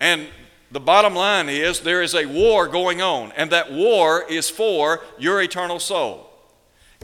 And 0.00 0.28
the 0.70 0.80
bottom 0.80 1.14
line 1.14 1.48
is 1.48 1.80
there 1.80 2.02
is 2.02 2.14
a 2.14 2.26
war 2.26 2.68
going 2.68 3.02
on, 3.02 3.32
and 3.32 3.50
that 3.50 3.72
war 3.72 4.24
is 4.28 4.48
for 4.48 5.00
your 5.18 5.42
eternal 5.42 5.80
soul. 5.80 6.30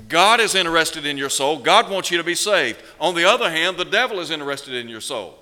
God 0.08 0.40
is 0.40 0.54
interested 0.54 1.04
in 1.06 1.16
your 1.16 1.30
soul. 1.30 1.58
God 1.58 1.90
wants 1.90 2.10
you 2.10 2.18
to 2.18 2.24
be 2.24 2.34
saved. 2.34 2.80
On 3.00 3.14
the 3.14 3.24
other 3.24 3.50
hand, 3.50 3.76
the 3.76 3.84
devil 3.84 4.20
is 4.20 4.30
interested 4.30 4.74
in 4.74 4.88
your 4.88 5.00
soul. 5.00 5.38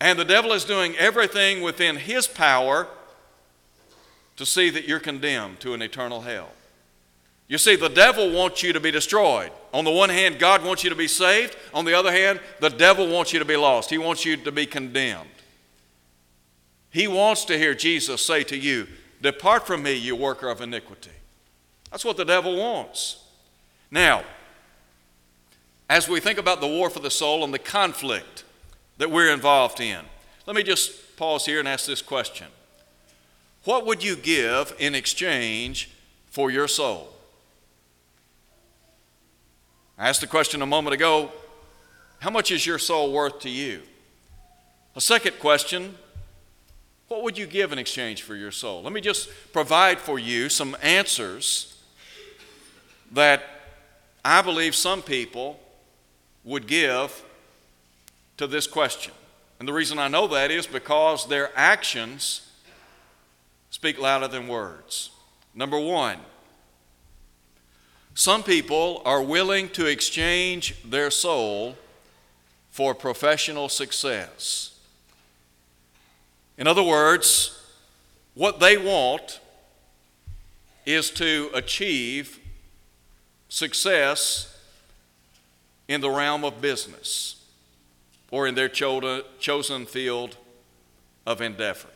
And 0.00 0.18
the 0.18 0.24
devil 0.24 0.52
is 0.52 0.64
doing 0.64 0.96
everything 0.96 1.62
within 1.62 1.96
his 1.96 2.26
power 2.26 2.88
to 4.36 4.44
see 4.44 4.68
that 4.70 4.88
you're 4.88 5.00
condemned 5.00 5.60
to 5.60 5.74
an 5.74 5.82
eternal 5.82 6.22
hell. 6.22 6.50
You 7.46 7.58
see, 7.58 7.76
the 7.76 7.88
devil 7.88 8.32
wants 8.32 8.62
you 8.62 8.72
to 8.72 8.80
be 8.80 8.90
destroyed. 8.90 9.52
On 9.72 9.84
the 9.84 9.90
one 9.90 10.08
hand, 10.08 10.38
God 10.38 10.64
wants 10.64 10.82
you 10.82 10.90
to 10.90 10.96
be 10.96 11.06
saved. 11.06 11.56
On 11.72 11.84
the 11.84 11.94
other 11.94 12.10
hand, 12.10 12.40
the 12.60 12.70
devil 12.70 13.06
wants 13.08 13.32
you 13.32 13.38
to 13.38 13.44
be 13.44 13.56
lost. 13.56 13.90
He 13.90 13.98
wants 13.98 14.24
you 14.24 14.36
to 14.38 14.50
be 14.50 14.66
condemned. 14.66 15.28
He 16.92 17.08
wants 17.08 17.46
to 17.46 17.58
hear 17.58 17.74
Jesus 17.74 18.24
say 18.24 18.44
to 18.44 18.56
you, 18.56 18.86
Depart 19.22 19.66
from 19.66 19.82
me, 19.82 19.94
you 19.94 20.14
worker 20.14 20.48
of 20.48 20.60
iniquity. 20.60 21.10
That's 21.90 22.04
what 22.04 22.16
the 22.16 22.24
devil 22.24 22.56
wants. 22.56 23.24
Now, 23.90 24.24
as 25.88 26.08
we 26.08 26.20
think 26.20 26.38
about 26.38 26.60
the 26.60 26.66
war 26.66 26.90
for 26.90 27.00
the 27.00 27.10
soul 27.10 27.44
and 27.44 27.52
the 27.52 27.58
conflict 27.58 28.44
that 28.98 29.10
we're 29.10 29.32
involved 29.32 29.80
in, 29.80 30.00
let 30.46 30.56
me 30.56 30.62
just 30.62 31.16
pause 31.16 31.46
here 31.46 31.60
and 31.60 31.68
ask 31.68 31.86
this 31.86 32.02
question 32.02 32.48
What 33.64 33.86
would 33.86 34.02
you 34.02 34.16
give 34.16 34.74
in 34.78 34.94
exchange 34.94 35.90
for 36.30 36.50
your 36.50 36.68
soul? 36.68 37.08
I 39.96 40.08
asked 40.08 40.20
the 40.20 40.26
question 40.26 40.62
a 40.62 40.66
moment 40.66 40.94
ago 40.94 41.30
how 42.18 42.30
much 42.30 42.50
is 42.50 42.66
your 42.66 42.78
soul 42.78 43.12
worth 43.12 43.40
to 43.40 43.50
you? 43.50 43.82
A 44.94 45.00
second 45.00 45.38
question 45.38 45.96
what 47.12 47.24
would 47.24 47.36
you 47.36 47.46
give 47.46 47.72
in 47.72 47.78
exchange 47.78 48.22
for 48.22 48.34
your 48.34 48.50
soul? 48.50 48.82
Let 48.82 48.94
me 48.94 49.02
just 49.02 49.28
provide 49.52 49.98
for 49.98 50.18
you 50.18 50.48
some 50.48 50.74
answers 50.80 51.78
that 53.12 53.44
I 54.24 54.40
believe 54.40 54.74
some 54.74 55.02
people 55.02 55.60
would 56.42 56.66
give 56.66 57.22
to 58.38 58.46
this 58.46 58.66
question. 58.66 59.12
And 59.58 59.68
the 59.68 59.74
reason 59.74 59.98
I 59.98 60.08
know 60.08 60.26
that 60.28 60.50
is 60.50 60.66
because 60.66 61.28
their 61.28 61.50
actions 61.54 62.50
speak 63.68 64.00
louder 64.00 64.26
than 64.26 64.48
words. 64.48 65.10
Number 65.54 65.78
one, 65.78 66.16
some 68.14 68.42
people 68.42 69.02
are 69.04 69.22
willing 69.22 69.68
to 69.70 69.84
exchange 69.84 70.82
their 70.82 71.10
soul 71.10 71.76
for 72.70 72.94
professional 72.94 73.68
success. 73.68 74.71
In 76.58 76.66
other 76.66 76.82
words, 76.82 77.58
what 78.34 78.60
they 78.60 78.76
want 78.76 79.40
is 80.86 81.10
to 81.10 81.50
achieve 81.54 82.38
success 83.48 84.58
in 85.88 86.00
the 86.00 86.10
realm 86.10 86.44
of 86.44 86.60
business 86.60 87.44
or 88.30 88.46
in 88.46 88.54
their 88.54 88.68
chosen 88.68 89.86
field 89.86 90.36
of 91.26 91.40
endeavor. 91.40 91.88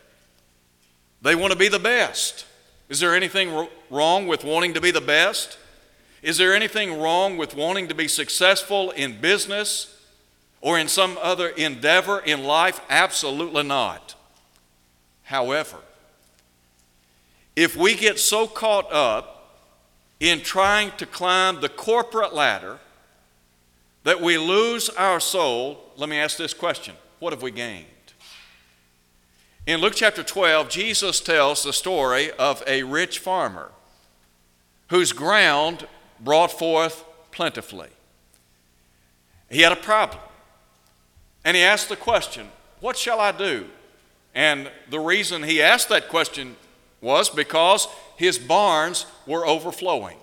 They 1.23 1.35
want 1.35 1.53
to 1.53 1.59
be 1.59 1.69
the 1.69 1.79
best. 1.79 2.45
Is 2.89 3.01
there 3.01 3.15
anything 3.15 3.69
wrong 3.91 4.27
with 4.27 4.45
wanting 4.45 4.75
to 4.75 4.81
be 4.81 4.91
the 4.91 5.01
best? 5.01 5.59
Is 6.23 6.37
there 6.39 6.55
anything 6.55 7.01
wrong 7.01 7.37
with 7.37 7.55
wanting 7.55 7.89
to 7.89 7.95
be 7.95 8.09
successful 8.09 8.91
in 8.91 9.21
business 9.21 9.99
or 10.61 10.79
in 10.79 10.89
some 10.89 11.19
other 11.23 11.49
endeavor 11.49 12.21
in 12.21 12.45
life? 12.45 12.81
Absolutely 12.91 13.63
not. 13.63 14.16
However, 15.26 15.78
if 17.56 17.76
we 17.76 17.97
get 17.97 18.21
so 18.21 18.47
caught 18.47 18.92
up 18.92 19.61
in 20.21 20.40
trying 20.40 20.92
to 20.99 21.06
climb 21.06 21.61
the 21.61 21.68
corporate 21.68 22.33
ladder 22.33 22.78
that 24.04 24.21
we 24.21 24.38
lose 24.38 24.88
our 24.90 25.18
soul, 25.18 25.80
let 25.97 26.09
me 26.09 26.16
ask 26.16 26.37
this 26.38 26.54
question 26.54 26.95
what 27.18 27.33
have 27.33 27.42
we 27.42 27.50
gained? 27.50 27.87
In 29.66 29.80
Luke 29.80 29.95
chapter 29.97 30.23
12, 30.23 30.68
Jesus 30.68 31.18
tells 31.18 31.64
the 31.64 31.73
story 31.73 32.30
of 32.33 32.62
a 32.68 32.85
rich 32.85 33.18
farmer 33.18 33.73
whose 34.90 35.12
ground 35.12 35.88
brought 36.21 36.52
forth 36.52 37.04
plentifully. 37.33 37.88
He 39.50 39.62
had 39.62 39.73
a 39.73 39.76
problem. 39.76 40.23
And 41.45 41.56
he 41.56 41.64
asked 41.64 41.88
the 41.88 41.97
question, 41.97 42.49
What 42.78 42.97
shall 42.97 43.18
I 43.18 43.33
do? 43.33 43.66
And 44.37 44.71
the 44.90 45.00
reason 45.00 45.43
he 45.43 45.62
asked 45.62 45.88
that 45.88 46.11
question 46.11 46.57
was 47.00 47.31
because 47.31 47.88
his 48.16 48.38
barns 48.38 49.07
were 49.26 49.47
overflowing. 49.47 50.19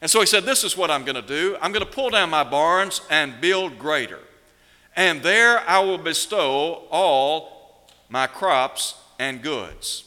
And 0.00 0.08
so 0.08 0.20
he 0.20 0.26
said, 0.26 0.44
This 0.44 0.62
is 0.62 0.76
what 0.76 0.90
I'm 0.90 1.04
going 1.04 1.16
to 1.16 1.22
do. 1.22 1.56
I'm 1.60 1.72
going 1.72 1.84
to 1.84 1.90
pull 1.90 2.10
down 2.10 2.30
my 2.30 2.44
barns 2.44 3.00
and 3.10 3.40
build 3.40 3.76
greater. 3.76 4.20
And 4.94 5.20
there 5.22 5.68
I 5.68 5.80
will 5.80 5.98
bestow 5.98 6.84
all 6.92 7.88
my 8.08 8.28
crops 8.28 8.94
and 9.18 9.42
goods. 9.42 10.04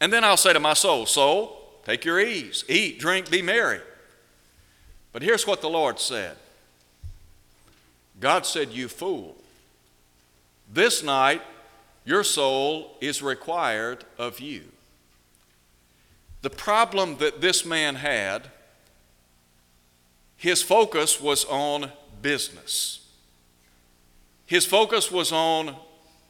And 0.00 0.10
then 0.10 0.24
I'll 0.24 0.38
say 0.38 0.54
to 0.54 0.60
my 0.60 0.72
soul, 0.72 1.04
Soul, 1.04 1.60
take 1.84 2.06
your 2.06 2.18
ease, 2.18 2.64
eat, 2.66 2.98
drink, 2.98 3.30
be 3.30 3.42
merry. 3.42 3.80
But 5.12 5.20
here's 5.20 5.46
what 5.46 5.60
the 5.60 5.68
Lord 5.68 6.00
said 6.00 6.36
God 8.18 8.46
said, 8.46 8.70
You 8.70 8.88
fool. 8.88 9.36
This 10.72 11.02
night 11.02 11.42
your 12.06 12.24
soul 12.24 12.96
is 13.00 13.20
required 13.20 14.04
of 14.16 14.40
you. 14.40 14.62
The 16.42 16.50
problem 16.50 17.16
that 17.18 17.40
this 17.40 17.66
man 17.66 17.96
had, 17.96 18.48
his 20.36 20.62
focus 20.62 21.20
was 21.20 21.44
on 21.46 21.90
business. 22.22 23.00
His 24.46 24.64
focus 24.64 25.10
was 25.10 25.32
on 25.32 25.74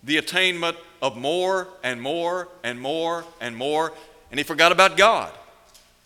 the 0.02 0.16
attainment 0.16 0.78
of 1.02 1.18
more 1.18 1.68
and 1.82 2.00
more 2.00 2.48
and 2.64 2.80
more 2.80 3.24
and 3.38 3.54
more, 3.54 3.92
and 4.30 4.40
he 4.40 4.44
forgot 4.44 4.72
about 4.72 4.96
God. 4.96 5.30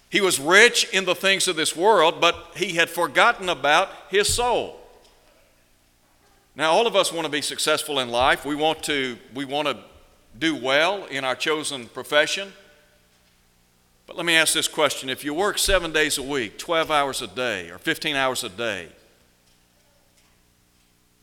He 0.09 0.21
was 0.21 0.41
rich 0.41 0.89
in 0.93 1.05
the 1.05 1.15
things 1.15 1.47
of 1.47 1.55
this 1.55 1.77
world, 1.77 2.21
but 2.21 2.35
he 2.57 2.75
had 2.75 2.91
forgotten 2.91 3.49
about 3.49 3.91
his 4.09 4.35
soul. 4.35 4.80
Now, 6.61 6.73
all 6.73 6.87
of 6.87 6.95
us 6.95 7.11
want 7.11 7.25
to 7.25 7.31
be 7.31 7.41
successful 7.41 8.01
in 8.01 8.11
life. 8.11 8.45
We 8.45 8.55
want 8.55 8.83
to, 8.83 9.17
we 9.35 9.47
want 9.47 9.67
to 9.67 9.79
do 10.39 10.55
well 10.55 11.07
in 11.07 11.25
our 11.25 11.35
chosen 11.35 11.87
profession. 11.87 12.53
But 14.07 14.15
let 14.15 14.27
me 14.27 14.35
ask 14.35 14.53
this 14.53 14.69
question 14.69 15.09
if 15.09 15.25
you 15.25 15.33
work 15.33 15.57
seven 15.57 15.91
days 15.91 16.19
a 16.19 16.23
week, 16.23 16.59
12 16.59 16.91
hours 16.91 17.23
a 17.23 17.29
day, 17.29 17.71
or 17.71 17.79
15 17.79 18.15
hours 18.15 18.45
a 18.45 18.51
day, 18.51 18.89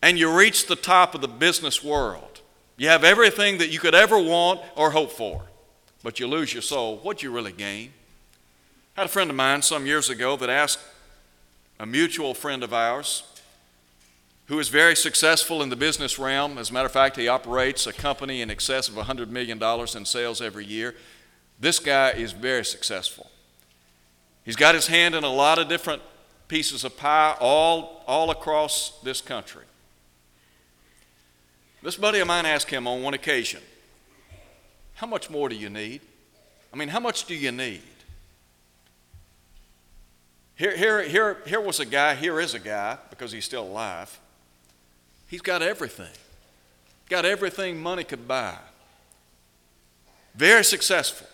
and 0.01 0.17
you 0.17 0.35
reach 0.35 0.65
the 0.65 0.75
top 0.75 1.13
of 1.13 1.21
the 1.21 1.27
business 1.27 1.83
world, 1.83 2.41
you 2.75 2.87
have 2.87 3.03
everything 3.03 3.59
that 3.59 3.69
you 3.69 3.77
could 3.77 3.93
ever 3.93 4.17
want 4.17 4.61
or 4.75 4.89
hope 4.89 5.11
for, 5.11 5.43
but 6.01 6.19
you 6.19 6.25
lose 6.25 6.51
your 6.51 6.63
soul, 6.63 6.97
what'd 7.03 7.21
you 7.21 7.29
really 7.29 7.51
gain? 7.51 7.93
I 8.97 9.01
had 9.01 9.05
a 9.05 9.13
friend 9.13 9.29
of 9.29 9.35
mine 9.35 9.61
some 9.61 9.85
years 9.85 10.09
ago 10.09 10.35
that 10.35 10.49
asked 10.49 10.79
a 11.79 11.85
mutual 11.85 12.33
friend 12.33 12.63
of 12.63 12.73
ours 12.73 13.21
who 14.47 14.59
is 14.59 14.69
very 14.69 14.95
successful 14.95 15.61
in 15.61 15.69
the 15.69 15.75
business 15.75 16.17
realm. 16.17 16.57
As 16.57 16.69
a 16.69 16.73
matter 16.73 16.85
of 16.85 16.91
fact, 16.91 17.17
he 17.17 17.27
operates 17.27 17.85
a 17.85 17.93
company 17.93 18.41
in 18.41 18.49
excess 18.49 18.87
of 18.87 18.95
$100 18.95 19.29
million 19.29 19.61
in 19.61 20.05
sales 20.05 20.41
every 20.41 20.65
year. 20.65 20.95
This 21.59 21.79
guy 21.79 22.11
is 22.11 22.31
very 22.31 22.63
successful. 22.63 23.29
He's 24.45 24.55
got 24.55 24.73
his 24.73 24.87
hand 24.87 25.15
in 25.15 25.25
a 25.25 25.29
lot 25.29 25.59
of 25.59 25.67
different 25.67 26.01
pieces 26.47 26.85
of 26.85 26.95
pie 26.95 27.35
all, 27.41 28.03
all 28.07 28.31
across 28.31 28.99
this 29.03 29.19
country. 29.19 29.65
This 31.83 31.97
buddy 31.97 32.19
of 32.19 32.27
mine 32.27 32.45
asked 32.45 32.69
him 32.69 32.87
on 32.87 33.03
one 33.03 33.13
occasion, 33.13 33.61
How 34.95 35.07
much 35.07 35.29
more 35.29 35.49
do 35.49 35.55
you 35.55 35.69
need? 35.69 36.01
I 36.73 36.77
mean, 36.77 36.87
how 36.87 36.99
much 37.01 37.25
do 37.25 37.35
you 37.35 37.51
need? 37.51 37.81
Here, 40.55 40.75
here, 40.75 41.03
here, 41.03 41.37
here 41.45 41.61
was 41.61 41.79
a 41.79 41.85
guy, 41.85 42.15
here 42.15 42.39
is 42.39 42.53
a 42.53 42.59
guy, 42.59 42.97
because 43.09 43.31
he's 43.31 43.45
still 43.45 43.63
alive. 43.63 44.17
He's 45.27 45.41
got 45.41 45.61
everything. 45.61 46.13
Got 47.09 47.25
everything 47.25 47.81
money 47.81 48.03
could 48.03 48.27
buy. 48.27 48.55
Very 50.35 50.63
successful. 50.63 51.27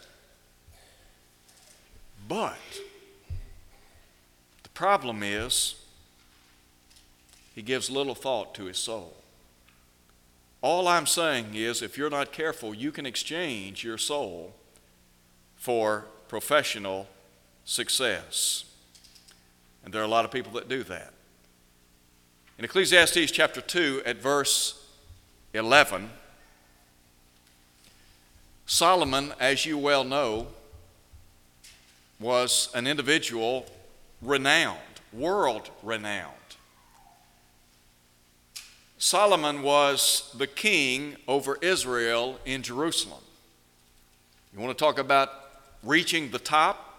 But 2.27 2.57
the 4.63 4.69
problem 4.69 5.23
is 5.23 5.75
he 7.53 7.61
gives 7.61 7.89
little 7.89 8.15
thought 8.15 8.55
to 8.55 8.65
his 8.65 8.77
soul. 8.77 9.13
All 10.61 10.87
I'm 10.87 11.05
saying 11.05 11.55
is 11.55 11.81
if 11.81 11.97
you're 11.97 12.09
not 12.09 12.31
careful, 12.31 12.73
you 12.73 12.91
can 12.91 13.05
exchange 13.05 13.83
your 13.83 13.97
soul 13.97 14.53
for 15.57 16.05
professional 16.29 17.07
success. 17.65 18.63
And 19.83 19.93
there 19.93 20.01
are 20.01 20.05
a 20.05 20.07
lot 20.07 20.23
of 20.23 20.31
people 20.31 20.53
that 20.53 20.69
do 20.69 20.83
that. 20.83 21.13
In 22.59 22.65
Ecclesiastes 22.65 23.31
chapter 23.31 23.61
2, 23.61 24.03
at 24.05 24.17
verse 24.17 24.85
11, 25.55 26.11
Solomon, 28.67 29.33
as 29.39 29.65
you 29.65 29.75
well 29.75 30.03
know, 30.03 30.47
was 32.19 32.69
an 32.75 32.85
individual 32.85 33.65
renowned, 34.21 34.77
world 35.11 35.71
renowned. 35.81 36.29
Solomon 38.99 39.63
was 39.63 40.33
the 40.37 40.47
king 40.47 41.17
over 41.27 41.57
Israel 41.59 42.39
in 42.45 42.61
Jerusalem. 42.61 43.23
You 44.53 44.59
want 44.59 44.77
to 44.77 44.81
talk 44.81 44.99
about 44.99 45.29
reaching 45.81 46.29
the 46.29 46.39
top? 46.39 46.91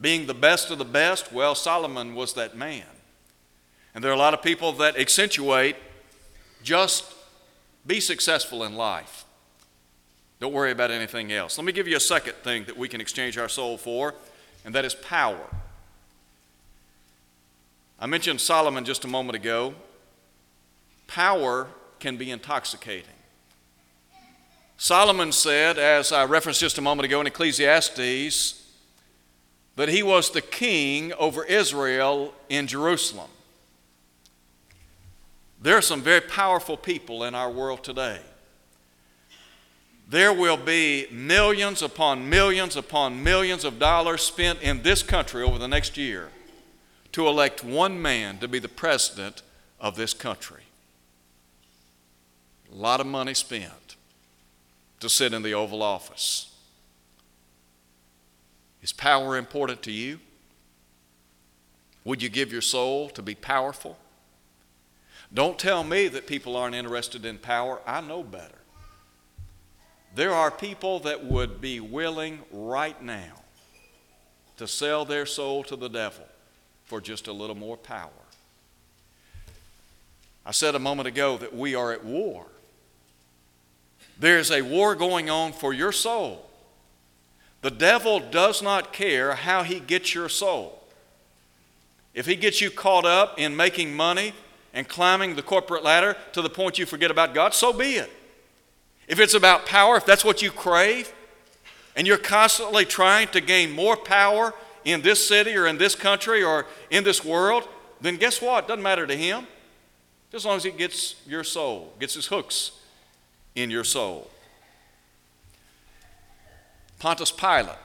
Being 0.00 0.26
the 0.26 0.34
best 0.34 0.70
of 0.70 0.78
the 0.78 0.84
best? 0.84 1.30
Well, 1.30 1.54
Solomon 1.54 2.14
was 2.14 2.32
that 2.34 2.56
man. 2.56 2.95
And 3.96 4.04
there 4.04 4.10
are 4.10 4.14
a 4.14 4.18
lot 4.18 4.34
of 4.34 4.42
people 4.42 4.72
that 4.72 4.98
accentuate 4.98 5.74
just 6.62 7.14
be 7.86 7.98
successful 7.98 8.62
in 8.62 8.74
life. 8.74 9.24
Don't 10.38 10.52
worry 10.52 10.70
about 10.70 10.90
anything 10.90 11.32
else. 11.32 11.56
Let 11.56 11.64
me 11.64 11.72
give 11.72 11.88
you 11.88 11.96
a 11.96 12.00
second 12.00 12.34
thing 12.44 12.64
that 12.64 12.76
we 12.76 12.88
can 12.88 13.00
exchange 13.00 13.38
our 13.38 13.48
soul 13.48 13.78
for, 13.78 14.14
and 14.66 14.74
that 14.74 14.84
is 14.84 14.94
power. 14.94 15.40
I 17.98 18.04
mentioned 18.04 18.42
Solomon 18.42 18.84
just 18.84 19.06
a 19.06 19.08
moment 19.08 19.34
ago. 19.34 19.74
Power 21.06 21.68
can 21.98 22.18
be 22.18 22.30
intoxicating. 22.30 23.08
Solomon 24.76 25.32
said, 25.32 25.78
as 25.78 26.12
I 26.12 26.26
referenced 26.26 26.60
just 26.60 26.76
a 26.76 26.82
moment 26.82 27.06
ago 27.06 27.22
in 27.22 27.26
Ecclesiastes, 27.26 28.62
that 29.76 29.88
he 29.88 30.02
was 30.02 30.32
the 30.32 30.42
king 30.42 31.14
over 31.14 31.44
Israel 31.44 32.34
in 32.50 32.66
Jerusalem. 32.66 33.30
There 35.66 35.76
are 35.76 35.82
some 35.82 36.00
very 36.00 36.20
powerful 36.20 36.76
people 36.76 37.24
in 37.24 37.34
our 37.34 37.50
world 37.50 37.82
today. 37.82 38.20
There 40.08 40.32
will 40.32 40.56
be 40.56 41.08
millions 41.10 41.82
upon 41.82 42.30
millions 42.30 42.76
upon 42.76 43.24
millions 43.24 43.64
of 43.64 43.80
dollars 43.80 44.22
spent 44.22 44.62
in 44.62 44.82
this 44.82 45.02
country 45.02 45.42
over 45.42 45.58
the 45.58 45.66
next 45.66 45.96
year 45.96 46.28
to 47.10 47.26
elect 47.26 47.64
one 47.64 48.00
man 48.00 48.38
to 48.38 48.46
be 48.46 48.60
the 48.60 48.68
president 48.68 49.42
of 49.80 49.96
this 49.96 50.14
country. 50.14 50.62
A 52.70 52.76
lot 52.76 53.00
of 53.00 53.08
money 53.08 53.34
spent 53.34 53.96
to 55.00 55.08
sit 55.08 55.34
in 55.34 55.42
the 55.42 55.54
Oval 55.54 55.82
Office. 55.82 56.54
Is 58.82 58.92
power 58.92 59.36
important 59.36 59.82
to 59.82 59.90
you? 59.90 60.20
Would 62.04 62.22
you 62.22 62.28
give 62.28 62.52
your 62.52 62.62
soul 62.62 63.08
to 63.08 63.20
be 63.20 63.34
powerful? 63.34 63.98
Don't 65.36 65.58
tell 65.58 65.84
me 65.84 66.08
that 66.08 66.26
people 66.26 66.56
aren't 66.56 66.74
interested 66.74 67.26
in 67.26 67.36
power. 67.36 67.78
I 67.86 68.00
know 68.00 68.22
better. 68.22 68.56
There 70.14 70.32
are 70.32 70.50
people 70.50 71.00
that 71.00 71.26
would 71.26 71.60
be 71.60 71.78
willing 71.78 72.38
right 72.50 73.00
now 73.02 73.42
to 74.56 74.66
sell 74.66 75.04
their 75.04 75.26
soul 75.26 75.62
to 75.64 75.76
the 75.76 75.90
devil 75.90 76.26
for 76.86 77.02
just 77.02 77.28
a 77.28 77.34
little 77.34 77.54
more 77.54 77.76
power. 77.76 78.08
I 80.46 80.52
said 80.52 80.74
a 80.74 80.78
moment 80.78 81.06
ago 81.06 81.36
that 81.36 81.54
we 81.54 81.74
are 81.74 81.92
at 81.92 82.02
war. 82.02 82.46
There's 84.18 84.50
a 84.50 84.62
war 84.62 84.94
going 84.94 85.28
on 85.28 85.52
for 85.52 85.74
your 85.74 85.92
soul. 85.92 86.48
The 87.60 87.70
devil 87.70 88.20
does 88.20 88.62
not 88.62 88.90
care 88.90 89.34
how 89.34 89.64
he 89.64 89.80
gets 89.80 90.14
your 90.14 90.30
soul. 90.30 90.82
If 92.14 92.24
he 92.24 92.36
gets 92.36 92.62
you 92.62 92.70
caught 92.70 93.04
up 93.04 93.38
in 93.38 93.54
making 93.54 93.94
money 93.94 94.32
and 94.76 94.86
climbing 94.86 95.34
the 95.34 95.42
corporate 95.42 95.82
ladder 95.82 96.14
to 96.32 96.42
the 96.42 96.50
point 96.50 96.78
you 96.78 96.84
forget 96.84 97.10
about 97.10 97.32
God, 97.32 97.54
so 97.54 97.72
be 97.72 97.94
it. 97.94 98.12
If 99.08 99.18
it's 99.18 99.32
about 99.32 99.64
power, 99.64 99.96
if 99.96 100.04
that's 100.04 100.22
what 100.22 100.42
you 100.42 100.50
crave, 100.50 101.12
and 101.96 102.06
you're 102.06 102.18
constantly 102.18 102.84
trying 102.84 103.28
to 103.28 103.40
gain 103.40 103.72
more 103.72 103.96
power 103.96 104.52
in 104.84 105.00
this 105.00 105.26
city 105.26 105.56
or 105.56 105.66
in 105.66 105.78
this 105.78 105.94
country 105.94 106.44
or 106.44 106.66
in 106.90 107.04
this 107.04 107.24
world, 107.24 107.66
then 108.02 108.16
guess 108.16 108.42
what? 108.42 108.64
It 108.64 108.68
doesn't 108.68 108.82
matter 108.82 109.06
to 109.06 109.16
him. 109.16 109.46
Just 110.30 110.42
as 110.42 110.44
long 110.44 110.56
as 110.58 110.64
he 110.64 110.72
gets 110.72 111.16
your 111.26 111.42
soul, 111.42 111.94
gets 111.98 112.12
his 112.12 112.26
hooks 112.26 112.72
in 113.54 113.70
your 113.70 113.84
soul. 113.84 114.30
Pontius 116.98 117.32
Pilate. 117.32 117.78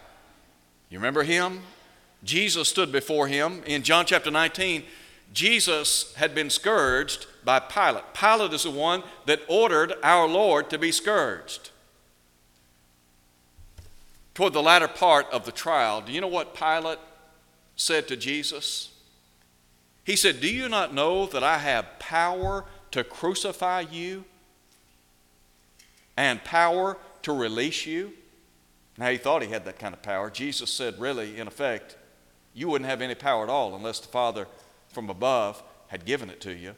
You 0.89 0.99
remember 0.99 1.23
him? 1.23 1.61
Jesus 2.25 2.67
stood 2.67 2.91
before 2.91 3.27
him. 3.27 3.63
In 3.65 3.81
John 3.81 4.05
chapter 4.05 4.29
19, 4.29 4.83
Jesus 5.33 6.13
had 6.15 6.35
been 6.35 6.49
scourged 6.49 7.25
by 7.43 7.59
Pilate. 7.59 8.13
Pilate 8.13 8.53
is 8.53 8.63
the 8.63 8.71
one 8.71 9.03
that 9.25 9.41
ordered 9.47 9.93
our 10.03 10.27
Lord 10.27 10.69
to 10.69 10.77
be 10.77 10.91
scourged. 10.91 11.69
Toward 14.33 14.53
the 14.53 14.61
latter 14.61 14.87
part 14.87 15.27
of 15.31 15.45
the 15.45 15.51
trial, 15.51 16.01
do 16.01 16.11
you 16.11 16.21
know 16.21 16.27
what 16.27 16.55
Pilate 16.55 16.99
said 17.75 18.07
to 18.07 18.15
Jesus? 18.15 18.91
He 20.03 20.15
said, 20.15 20.41
Do 20.41 20.51
you 20.53 20.67
not 20.69 20.93
know 20.93 21.25
that 21.27 21.43
I 21.43 21.57
have 21.57 21.99
power 21.99 22.65
to 22.91 23.03
crucify 23.03 23.81
you 23.81 24.25
and 26.17 26.43
power 26.43 26.97
to 27.23 27.33
release 27.33 27.85
you? 27.85 28.13
Now, 28.97 29.09
he 29.09 29.17
thought 29.17 29.41
he 29.41 29.49
had 29.49 29.65
that 29.65 29.79
kind 29.79 29.93
of 29.93 30.01
power. 30.01 30.29
Jesus 30.29 30.69
said, 30.69 30.99
really, 30.99 31.39
in 31.39 31.47
effect, 31.47 31.97
you 32.53 32.67
wouldn't 32.67 32.89
have 32.89 33.01
any 33.01 33.15
power 33.15 33.43
at 33.43 33.49
all 33.49 33.75
unless 33.75 33.99
the 33.99 34.07
Father 34.07 34.47
from 34.91 35.09
above 35.09 35.61
had 35.87 36.05
given 36.05 36.29
it 36.29 36.41
to 36.41 36.53
you. 36.53 36.75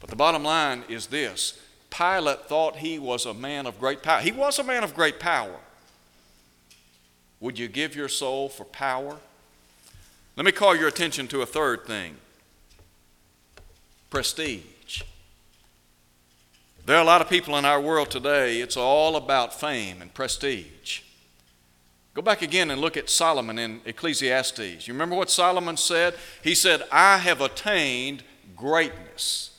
But 0.00 0.10
the 0.10 0.16
bottom 0.16 0.44
line 0.44 0.84
is 0.88 1.06
this 1.08 1.58
Pilate 1.90 2.46
thought 2.46 2.76
he 2.76 2.98
was 2.98 3.26
a 3.26 3.34
man 3.34 3.66
of 3.66 3.80
great 3.80 4.02
power. 4.02 4.20
He 4.20 4.32
was 4.32 4.58
a 4.58 4.64
man 4.64 4.84
of 4.84 4.94
great 4.94 5.18
power. 5.18 5.56
Would 7.40 7.58
you 7.58 7.68
give 7.68 7.94
your 7.94 8.08
soul 8.08 8.48
for 8.48 8.64
power? 8.64 9.18
Let 10.36 10.44
me 10.44 10.52
call 10.52 10.76
your 10.76 10.88
attention 10.88 11.28
to 11.28 11.42
a 11.42 11.46
third 11.46 11.84
thing. 11.84 12.16
prestige. 14.10 15.02
There 16.86 16.96
are 16.96 17.02
a 17.02 17.06
lot 17.06 17.20
of 17.20 17.28
people 17.28 17.56
in 17.58 17.64
our 17.64 17.80
world 17.80 18.10
today, 18.10 18.60
it's 18.60 18.76
all 18.76 19.16
about 19.16 19.58
fame 19.58 20.00
and 20.00 20.12
prestige. 20.14 21.00
Go 22.18 22.22
back 22.22 22.42
again 22.42 22.72
and 22.72 22.80
look 22.80 22.96
at 22.96 23.08
Solomon 23.08 23.60
in 23.60 23.80
Ecclesiastes. 23.84 24.88
You 24.88 24.92
remember 24.92 25.14
what 25.14 25.30
Solomon 25.30 25.76
said? 25.76 26.16
He 26.42 26.52
said, 26.52 26.82
I 26.90 27.18
have 27.18 27.40
attained 27.40 28.24
greatness. 28.56 29.56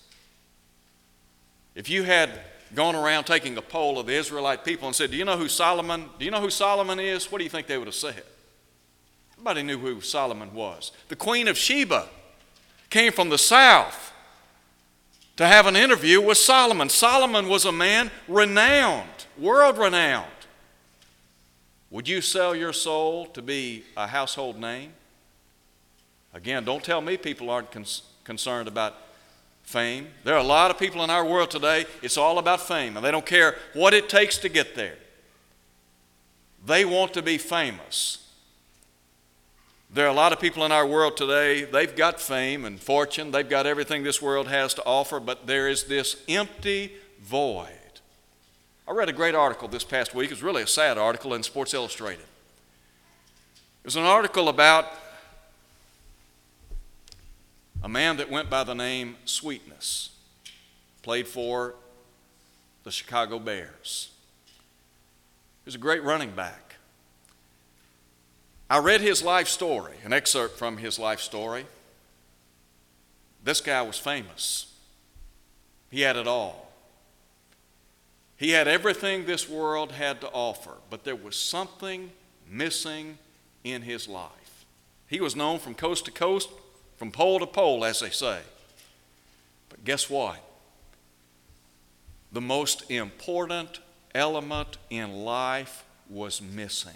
If 1.74 1.90
you 1.90 2.04
had 2.04 2.38
gone 2.76 2.98
around 2.98 3.24
taking 3.24 3.58
a 3.58 3.62
poll 3.62 3.98
of 3.98 4.08
the 4.08 4.14
Israelite 4.14 4.66
people 4.66 4.90
and 4.90 4.94
said, 4.94 5.10
Do 5.10 5.16
you 5.16 5.24
know 5.24 5.38
who 5.38 5.48
Solomon? 5.48 6.10
Do 6.20 6.26
you 6.26 6.32
know 6.32 6.42
who 6.42 6.50
Solomon 6.50 7.00
is? 7.00 7.32
What 7.32 7.38
do 7.38 7.46
you 7.46 7.50
think 7.50 7.66
they 7.66 7.78
would 7.78 7.88
have 7.88 7.96
said? 7.96 8.24
Nobody 9.38 9.64
knew 9.64 9.78
who 9.80 10.02
Solomon 10.02 10.54
was. 10.54 10.92
The 11.08 11.16
Queen 11.16 11.48
of 11.48 11.58
Sheba 11.58 12.10
came 12.90 13.14
from 13.14 13.30
the 13.30 13.38
south 13.38 14.12
to 15.38 15.48
have 15.48 15.66
an 15.66 15.78
interview 15.78 16.20
with 16.20 16.38
Solomon. 16.38 16.90
Solomon 16.90 17.48
was 17.48 17.64
a 17.64 17.72
man 17.72 18.12
renowned, 18.28 19.28
world 19.38 19.78
renowned. 19.78 20.39
Would 21.92 22.08
you 22.08 22.22
sell 22.22 22.56
your 22.56 22.74
soul 22.74 23.26
to 23.28 23.42
be 23.42 23.84
a 23.98 24.08
household 24.08 24.60
name? 24.60 24.94
Again, 26.34 26.64
don't 26.64 26.84
tell 26.84 27.02
me 27.02 27.18
people 27.18 27.50
aren't 27.50 27.72
cons- 27.72 28.04
concerned 28.24 28.68
about 28.68 28.96
fame. 29.64 30.08
There 30.24 30.36
are 30.36 30.40
a 30.40 30.44
lot 30.44 30.72
of 30.72 30.78
people 30.78 31.04
in 31.04 31.10
our 31.10 31.26
world 31.26 31.50
today, 31.50 31.86
it's 32.02 32.18
all 32.18 32.38
about 32.38 32.62
fame, 32.62 32.96
and 32.96 33.06
they 33.06 33.12
don't 33.12 33.26
care 33.26 33.56
what 33.74 33.94
it 33.94 34.10
takes 34.10 34.38
to 34.40 34.50
get 34.50 34.76
there. 34.76 34.98
They 36.66 36.86
want 36.86 37.14
to 37.14 37.22
be 37.22 37.38
famous. 37.38 38.28
There 39.92 40.06
are 40.06 40.10
a 40.10 40.14
lot 40.14 40.34
of 40.34 40.40
people 40.40 40.66
in 40.66 40.72
our 40.72 40.86
world 40.86 41.18
today, 41.18 41.64
they've 41.64 41.96
got 41.96 42.22
fame 42.22 42.66
and 42.66 42.80
fortune, 42.80 43.32
they've 43.32 43.50
got 43.50 43.66
everything 43.66 44.04
this 44.04 44.22
world 44.22 44.48
has 44.48 44.76
to 44.76 44.86
offer, 44.86 45.20
but 45.20 45.48
there 45.48 45.68
is 45.68 45.86
this 45.86 46.24
empty 46.28 46.94
void. 47.22 47.79
I 48.90 48.92
read 48.92 49.08
a 49.08 49.14
great 49.14 49.36
article 49.36 49.68
this 49.68 49.84
past 49.84 50.16
week. 50.16 50.32
It 50.32 50.34
was 50.34 50.42
really 50.42 50.64
a 50.64 50.68
sad 50.68 50.98
article 50.98 51.36
in 51.36 51.44
Sports 51.44 51.76
Illustrated. 51.76 52.24
It 52.24 53.86
was 53.86 53.96
an 53.96 54.04
article 54.04 54.50
about 54.50 54.88
a 57.84 57.88
man 57.88 58.18
that 58.18 58.32
went 58.32 58.50
by 58.50 58.64
the 58.64 58.74
name 58.74 59.18
Sweetness, 59.26 60.10
played 61.04 61.28
for 61.28 61.76
the 62.84 62.90
Chicago 62.90 63.38
Bears. 63.38 64.10
He 65.64 65.68
was 65.68 65.76
a 65.76 65.78
great 65.78 66.02
running 66.02 66.32
back. 66.32 66.78
I 68.72 68.80
read 68.80 69.02
his 69.02 69.22
life 69.22 69.50
story, 69.50 69.98
an 70.04 70.14
excerpt 70.14 70.58
from 70.58 70.78
his 70.78 70.98
life 70.98 71.20
story. 71.20 71.68
This 73.44 73.62
guy 73.62 73.84
was 73.84 74.00
famous. 74.00 74.74
He 75.92 76.02
had 76.02 76.16
it 76.16 76.26
all. 76.26 76.69
He 78.40 78.52
had 78.52 78.70
everything 78.70 79.26
this 79.26 79.50
world 79.50 79.92
had 79.92 80.22
to 80.22 80.30
offer, 80.30 80.78
but 80.90 81.04
there 81.04 81.16
was 81.16 81.36
something 81.36 82.10
missing 82.50 83.18
in 83.66 83.82
his 83.82 84.08
life. 84.08 84.66
He 85.08 85.20
was 85.20 85.36
known 85.36 85.60
from 85.60 85.76
coast 85.76 86.06
to 86.06 86.12
coast, 86.12 86.48
from 86.96 87.12
pole 87.12 87.40
to 87.40 87.46
pole, 87.46 87.84
as 87.84 88.00
they 88.00 88.12
say. 88.12 88.40
But 89.68 89.84
guess 89.84 90.10
what? 90.10 90.42
The 92.32 92.40
most 92.40 92.90
important 92.90 93.82
element 94.16 94.78
in 94.90 95.26
life 95.26 95.84
was 96.10 96.42
missing. 96.42 96.94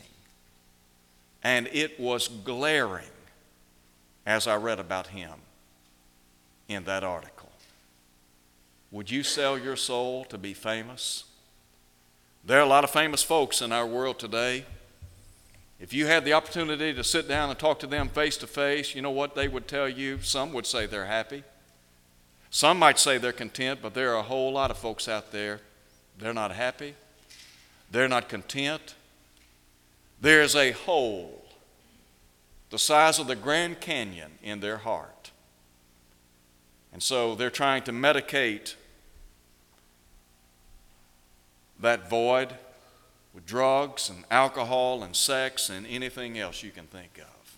And 1.44 1.68
it 1.74 2.00
was 2.00 2.30
glaring 2.30 3.04
as 4.26 4.48
I 4.48 4.56
read 4.56 4.80
about 4.80 5.08
him 5.08 5.34
in 6.70 6.86
that 6.86 7.04
article. 7.04 7.52
Would 8.92 9.12
you 9.12 9.24
sell 9.24 9.58
your 9.58 9.76
soul 9.76 10.24
to 10.26 10.38
be 10.38 10.54
famous? 10.54 11.26
There 12.46 12.60
are 12.60 12.64
a 12.64 12.68
lot 12.68 12.84
of 12.84 12.90
famous 12.90 13.24
folks 13.24 13.62
in 13.62 13.72
our 13.72 13.86
world 13.86 14.20
today. 14.20 14.66
If 15.80 15.94
you 15.94 16.08
had 16.08 16.26
the 16.26 16.34
opportunity 16.34 16.94
to 16.94 17.04
sit 17.04 17.28
down 17.28 17.50
and 17.50 17.58
talk 17.58 17.80
to 17.80 17.88
them 17.88 18.10
face 18.10 18.36
to 18.38 18.48
face, 18.48 18.94
you 18.94 19.02
know 19.02 19.12
what 19.12 19.34
they 19.34 19.48
would 19.48 19.66
tell 19.66 19.88
you? 19.88 20.20
Some 20.22 20.52
would 20.52 20.66
say 20.66 20.86
they're 20.86 21.06
happy. 21.06 21.44
Some 22.50 22.80
might 22.80 23.00
say 23.00 23.18
they're 23.18 23.32
content, 23.32 23.80
but 23.82 23.94
there 23.94 24.14
are 24.14 24.18
a 24.18 24.24
whole 24.24 24.52
lot 24.52 24.72
of 24.72 24.78
folks 24.78 25.08
out 25.08 25.32
there, 25.32 25.62
they're 26.20 26.34
not 26.34 26.52
happy. 26.52 26.96
They're 27.90 28.10
not 28.10 28.28
content. 28.28 28.96
There 30.20 30.42
is 30.42 30.56
a 30.56 30.72
hole 30.72 31.46
the 32.72 32.80
size 32.80 33.20
of 33.20 33.28
the 33.28 33.36
Grand 33.36 33.80
Canyon 33.80 34.32
in 34.42 34.60
their 34.60 34.78
heart. 34.78 35.32
And 36.92 37.04
so 37.04 37.36
they're 37.36 37.52
trying 37.52 37.84
to 37.84 37.92
medicate 37.92 38.76
that 41.84 42.10
void 42.10 42.54
with 43.34 43.46
drugs 43.46 44.10
and 44.10 44.26
alcohol 44.32 45.04
and 45.04 45.16
sex 45.16 45.70
and 45.70 45.86
anything 45.88 46.40
else 46.40 46.64
you 46.64 46.72
can 46.72 46.86
think 46.86 47.20
of. 47.20 47.58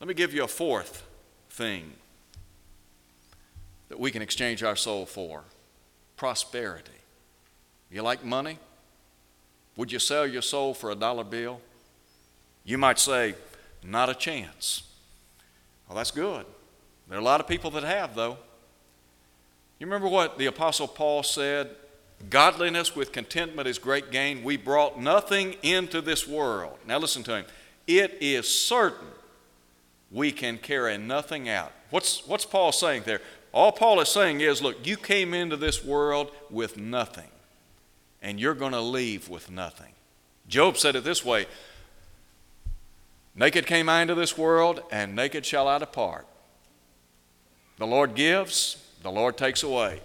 Let 0.00 0.08
me 0.08 0.14
give 0.14 0.34
you 0.34 0.44
a 0.44 0.48
fourth 0.48 1.04
thing 1.50 1.92
that 3.88 3.98
we 3.98 4.10
can 4.10 4.22
exchange 4.22 4.62
our 4.62 4.76
soul 4.76 5.06
for 5.06 5.44
prosperity. 6.16 6.90
You 7.90 8.02
like 8.02 8.24
money? 8.24 8.58
Would 9.76 9.90
you 9.90 9.98
sell 9.98 10.26
your 10.26 10.42
soul 10.42 10.74
for 10.74 10.90
a 10.90 10.94
dollar 10.94 11.24
bill? 11.24 11.60
You 12.64 12.78
might 12.78 12.98
say, 12.98 13.34
not 13.82 14.08
a 14.08 14.14
chance. 14.14 14.82
Well, 15.88 15.96
that's 15.96 16.10
good. 16.10 16.44
There 17.08 17.18
are 17.18 17.20
a 17.20 17.24
lot 17.24 17.40
of 17.40 17.48
people 17.48 17.70
that 17.72 17.84
have, 17.84 18.14
though. 18.14 18.38
You 19.78 19.86
remember 19.86 20.08
what 20.08 20.38
the 20.38 20.46
Apostle 20.46 20.88
Paul 20.88 21.22
said 21.22 21.70
Godliness 22.30 22.94
with 22.94 23.12
contentment 23.12 23.68
is 23.68 23.78
great 23.78 24.10
gain. 24.10 24.44
We 24.44 24.56
brought 24.56 25.00
nothing 25.00 25.56
into 25.62 26.00
this 26.00 26.26
world. 26.26 26.78
Now 26.86 26.98
listen 26.98 27.22
to 27.24 27.36
him. 27.36 27.44
It 27.86 28.18
is 28.20 28.48
certain 28.48 29.08
we 30.10 30.30
can 30.30 30.58
carry 30.58 30.96
nothing 30.96 31.48
out. 31.48 31.72
What's, 31.90 32.26
what's 32.26 32.44
Paul 32.44 32.72
saying 32.72 33.02
there? 33.04 33.20
All 33.52 33.72
Paul 33.72 34.00
is 34.00 34.08
saying 34.08 34.40
is 34.40 34.62
look, 34.62 34.86
you 34.86 34.96
came 34.96 35.34
into 35.34 35.56
this 35.56 35.84
world 35.84 36.30
with 36.50 36.76
nothing, 36.76 37.28
and 38.22 38.40
you're 38.40 38.54
going 38.54 38.72
to 38.72 38.80
leave 38.80 39.28
with 39.28 39.50
nothing. 39.50 39.92
Job 40.48 40.76
said 40.76 40.96
it 40.96 41.04
this 41.04 41.24
way 41.24 41.46
Naked 43.36 43.66
came 43.66 43.88
I 43.88 44.02
into 44.02 44.14
this 44.14 44.38
world, 44.38 44.82
and 44.90 45.16
naked 45.16 45.44
shall 45.44 45.66
I 45.66 45.78
depart. 45.78 46.26
The 47.78 47.86
Lord 47.86 48.14
gives, 48.14 48.76
the 49.02 49.10
Lord 49.10 49.36
takes 49.36 49.62
away. 49.62 50.00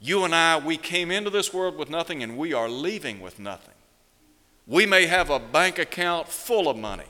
You 0.00 0.24
and 0.24 0.34
I, 0.34 0.58
we 0.58 0.76
came 0.76 1.10
into 1.10 1.30
this 1.30 1.52
world 1.52 1.76
with 1.76 1.90
nothing 1.90 2.22
and 2.22 2.36
we 2.36 2.52
are 2.52 2.68
leaving 2.68 3.20
with 3.20 3.38
nothing. 3.38 3.74
We 4.66 4.84
may 4.84 5.06
have 5.06 5.30
a 5.30 5.38
bank 5.38 5.78
account 5.78 6.28
full 6.28 6.68
of 6.68 6.76
money. 6.76 7.06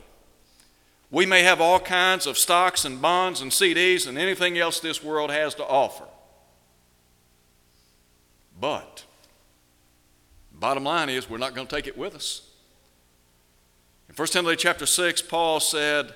We 1.10 1.26
may 1.26 1.42
have 1.42 1.60
all 1.60 1.80
kinds 1.80 2.26
of 2.26 2.36
stocks 2.36 2.84
and 2.84 3.00
bonds 3.00 3.40
and 3.40 3.50
CDs 3.50 4.06
and 4.06 4.18
anything 4.18 4.58
else 4.58 4.80
this 4.80 5.02
world 5.02 5.30
has 5.30 5.54
to 5.54 5.64
offer. 5.64 6.04
But, 8.60 9.04
bottom 10.52 10.84
line 10.84 11.08
is, 11.08 11.28
we're 11.28 11.38
not 11.38 11.54
going 11.54 11.66
to 11.66 11.74
take 11.74 11.86
it 11.86 11.96
with 11.96 12.14
us. 12.14 12.42
In 14.08 14.14
1 14.14 14.28
Timothy 14.28 14.56
chapter 14.56 14.86
6, 14.86 15.22
Paul 15.22 15.60
said, 15.60 16.14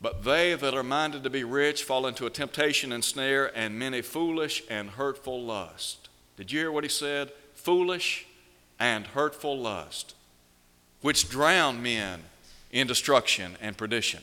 but 0.00 0.24
they 0.24 0.54
that 0.54 0.74
are 0.74 0.82
minded 0.82 1.24
to 1.24 1.30
be 1.30 1.44
rich 1.44 1.82
fall 1.82 2.06
into 2.06 2.26
a 2.26 2.30
temptation 2.30 2.92
and 2.92 3.04
snare 3.04 3.56
and 3.56 3.78
many 3.78 4.00
foolish 4.00 4.62
and 4.70 4.90
hurtful 4.90 5.42
lust. 5.42 6.08
Did 6.36 6.52
you 6.52 6.60
hear 6.60 6.72
what 6.72 6.84
he 6.84 6.90
said? 6.90 7.32
Foolish 7.54 8.26
and 8.78 9.08
hurtful 9.08 9.58
lust, 9.58 10.14
which 11.00 11.28
drown 11.28 11.82
men 11.82 12.22
in 12.70 12.86
destruction 12.86 13.56
and 13.60 13.76
perdition. 13.76 14.22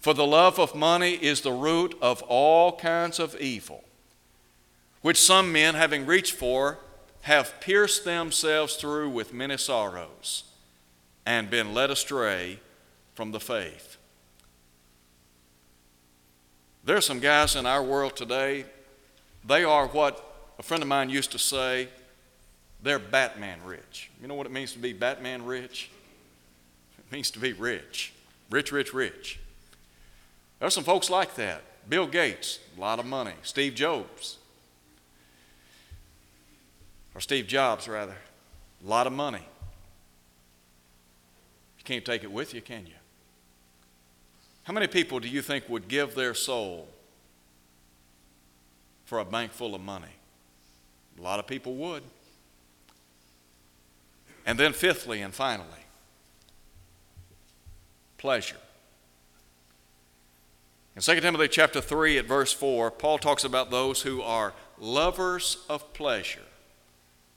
For 0.00 0.14
the 0.14 0.26
love 0.26 0.58
of 0.58 0.74
money 0.74 1.12
is 1.12 1.42
the 1.42 1.52
root 1.52 1.96
of 2.00 2.22
all 2.22 2.76
kinds 2.76 3.18
of 3.18 3.38
evil, 3.40 3.84
which 5.02 5.20
some 5.20 5.52
men, 5.52 5.74
having 5.74 6.06
reached 6.06 6.34
for, 6.34 6.78
have 7.22 7.60
pierced 7.60 8.04
themselves 8.04 8.76
through 8.76 9.10
with 9.10 9.32
many 9.32 9.56
sorrows 9.56 10.44
and 11.24 11.50
been 11.50 11.72
led 11.72 11.90
astray 11.90 12.60
from 13.14 13.32
the 13.32 13.40
faith. 13.40 13.93
There 16.84 16.96
are 16.96 17.00
some 17.00 17.20
guys 17.20 17.56
in 17.56 17.64
our 17.64 17.82
world 17.82 18.14
today, 18.14 18.66
they 19.46 19.64
are 19.64 19.86
what 19.86 20.52
a 20.58 20.62
friend 20.62 20.82
of 20.82 20.88
mine 20.88 21.08
used 21.08 21.32
to 21.32 21.38
say, 21.38 21.88
they're 22.82 22.98
Batman 22.98 23.58
rich. 23.64 24.10
You 24.20 24.28
know 24.28 24.34
what 24.34 24.46
it 24.46 24.52
means 24.52 24.72
to 24.74 24.78
be 24.78 24.92
Batman 24.92 25.46
rich? 25.46 25.90
It 26.98 27.10
means 27.10 27.30
to 27.32 27.38
be 27.38 27.54
rich. 27.54 28.12
Rich, 28.50 28.70
rich, 28.72 28.92
rich. 28.92 29.40
There 30.58 30.66
are 30.66 30.70
some 30.70 30.84
folks 30.84 31.08
like 31.08 31.34
that. 31.36 31.62
Bill 31.88 32.06
Gates, 32.06 32.58
a 32.76 32.80
lot 32.80 32.98
of 32.98 33.06
money. 33.06 33.32
Steve 33.42 33.74
Jobs, 33.74 34.36
or 37.14 37.20
Steve 37.20 37.46
Jobs, 37.46 37.88
rather, 37.88 38.16
a 38.84 38.88
lot 38.88 39.06
of 39.06 39.12
money. 39.14 39.46
You 41.78 41.84
can't 41.84 42.04
take 42.04 42.24
it 42.24 42.30
with 42.30 42.52
you, 42.52 42.60
can 42.60 42.86
you? 42.86 42.94
How 44.64 44.72
many 44.72 44.86
people 44.86 45.20
do 45.20 45.28
you 45.28 45.42
think 45.42 45.68
would 45.68 45.88
give 45.88 46.14
their 46.14 46.34
soul 46.34 46.88
for 49.04 49.18
a 49.18 49.24
bank 49.24 49.52
full 49.52 49.74
of 49.74 49.80
money? 49.80 50.16
A 51.18 51.22
lot 51.22 51.38
of 51.38 51.46
people 51.46 51.74
would. 51.76 52.02
And 54.46 54.58
then, 54.58 54.72
fifthly 54.72 55.22
and 55.22 55.32
finally, 55.32 55.68
pleasure. 58.18 58.56
In 60.96 61.02
2 61.02 61.20
Timothy 61.20 61.48
chapter 61.48 61.80
3 61.80 62.18
at 62.18 62.26
verse 62.26 62.52
4, 62.52 62.90
Paul 62.90 63.18
talks 63.18 63.44
about 63.44 63.70
those 63.70 64.02
who 64.02 64.22
are 64.22 64.54
lovers 64.78 65.64
of 65.68 65.92
pleasure 65.92 66.40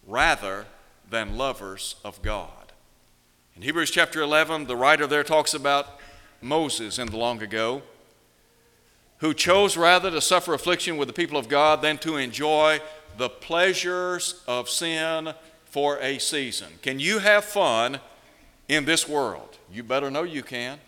rather 0.05 0.65
than 1.09 1.37
lovers 1.37 1.95
of 2.05 2.21
God. 2.21 2.71
In 3.55 3.63
Hebrews 3.63 3.91
chapter 3.91 4.21
11, 4.21 4.67
the 4.67 4.75
writer 4.75 5.07
there 5.07 5.23
talks 5.23 5.53
about 5.53 5.99
Moses 6.41 6.99
in 6.99 7.07
the 7.07 7.17
long 7.17 7.41
ago, 7.41 7.81
who 9.19 9.33
chose 9.33 9.75
rather 9.75 10.11
to 10.11 10.21
suffer 10.21 10.53
affliction 10.53 10.97
with 10.97 11.07
the 11.07 11.13
people 11.13 11.37
of 11.37 11.49
God 11.49 11.81
than 11.81 11.97
to 11.99 12.17
enjoy 12.17 12.79
the 13.17 13.29
pleasures 13.29 14.43
of 14.47 14.69
sin 14.69 15.33
for 15.65 15.99
a 15.99 16.19
season. 16.19 16.67
Can 16.81 16.99
you 16.99 17.19
have 17.19 17.43
fun 17.43 17.99
in 18.67 18.85
this 18.85 19.07
world? 19.07 19.57
You 19.71 19.83
better 19.83 20.11
know 20.11 20.23
you 20.23 20.43
can. 20.43 20.79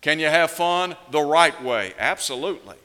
Can 0.00 0.18
you 0.18 0.26
have 0.26 0.50
fun 0.50 0.96
the 1.10 1.20
right 1.20 1.62
way? 1.62 1.92
Absolutely. 1.98 2.76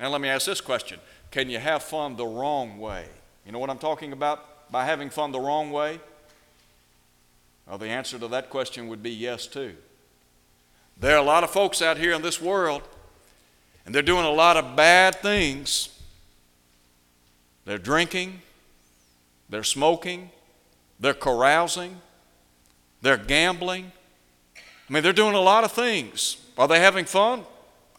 Now, 0.00 0.08
let 0.08 0.20
me 0.20 0.28
ask 0.28 0.46
this 0.46 0.60
question 0.60 0.98
Can 1.30 1.48
you 1.48 1.58
have 1.58 1.82
fun 1.82 2.16
the 2.16 2.26
wrong 2.26 2.78
way? 2.78 3.06
You 3.46 3.52
know 3.52 3.58
what 3.58 3.70
I'm 3.70 3.78
talking 3.78 4.12
about 4.12 4.70
by 4.72 4.84
having 4.84 5.10
fun 5.10 5.30
the 5.30 5.40
wrong 5.40 5.70
way? 5.70 6.00
Well, 7.66 7.78
the 7.78 7.88
answer 7.88 8.18
to 8.18 8.28
that 8.28 8.50
question 8.50 8.88
would 8.88 9.02
be 9.02 9.10
yes, 9.10 9.46
too. 9.46 9.74
There 10.98 11.14
are 11.14 11.22
a 11.22 11.26
lot 11.26 11.44
of 11.44 11.50
folks 11.50 11.82
out 11.82 11.98
here 11.98 12.12
in 12.12 12.22
this 12.22 12.40
world, 12.40 12.82
and 13.84 13.94
they're 13.94 14.02
doing 14.02 14.24
a 14.24 14.30
lot 14.30 14.56
of 14.56 14.76
bad 14.76 15.16
things. 15.16 15.88
They're 17.64 17.78
drinking, 17.78 18.42
they're 19.48 19.64
smoking, 19.64 20.30
they're 21.00 21.14
carousing, 21.14 22.00
they're 23.02 23.16
gambling. 23.16 23.92
I 24.56 24.92
mean, 24.92 25.02
they're 25.02 25.12
doing 25.12 25.34
a 25.34 25.40
lot 25.40 25.64
of 25.64 25.72
things. 25.72 26.36
Are 26.56 26.68
they 26.68 26.80
having 26.80 27.04
fun? 27.04 27.42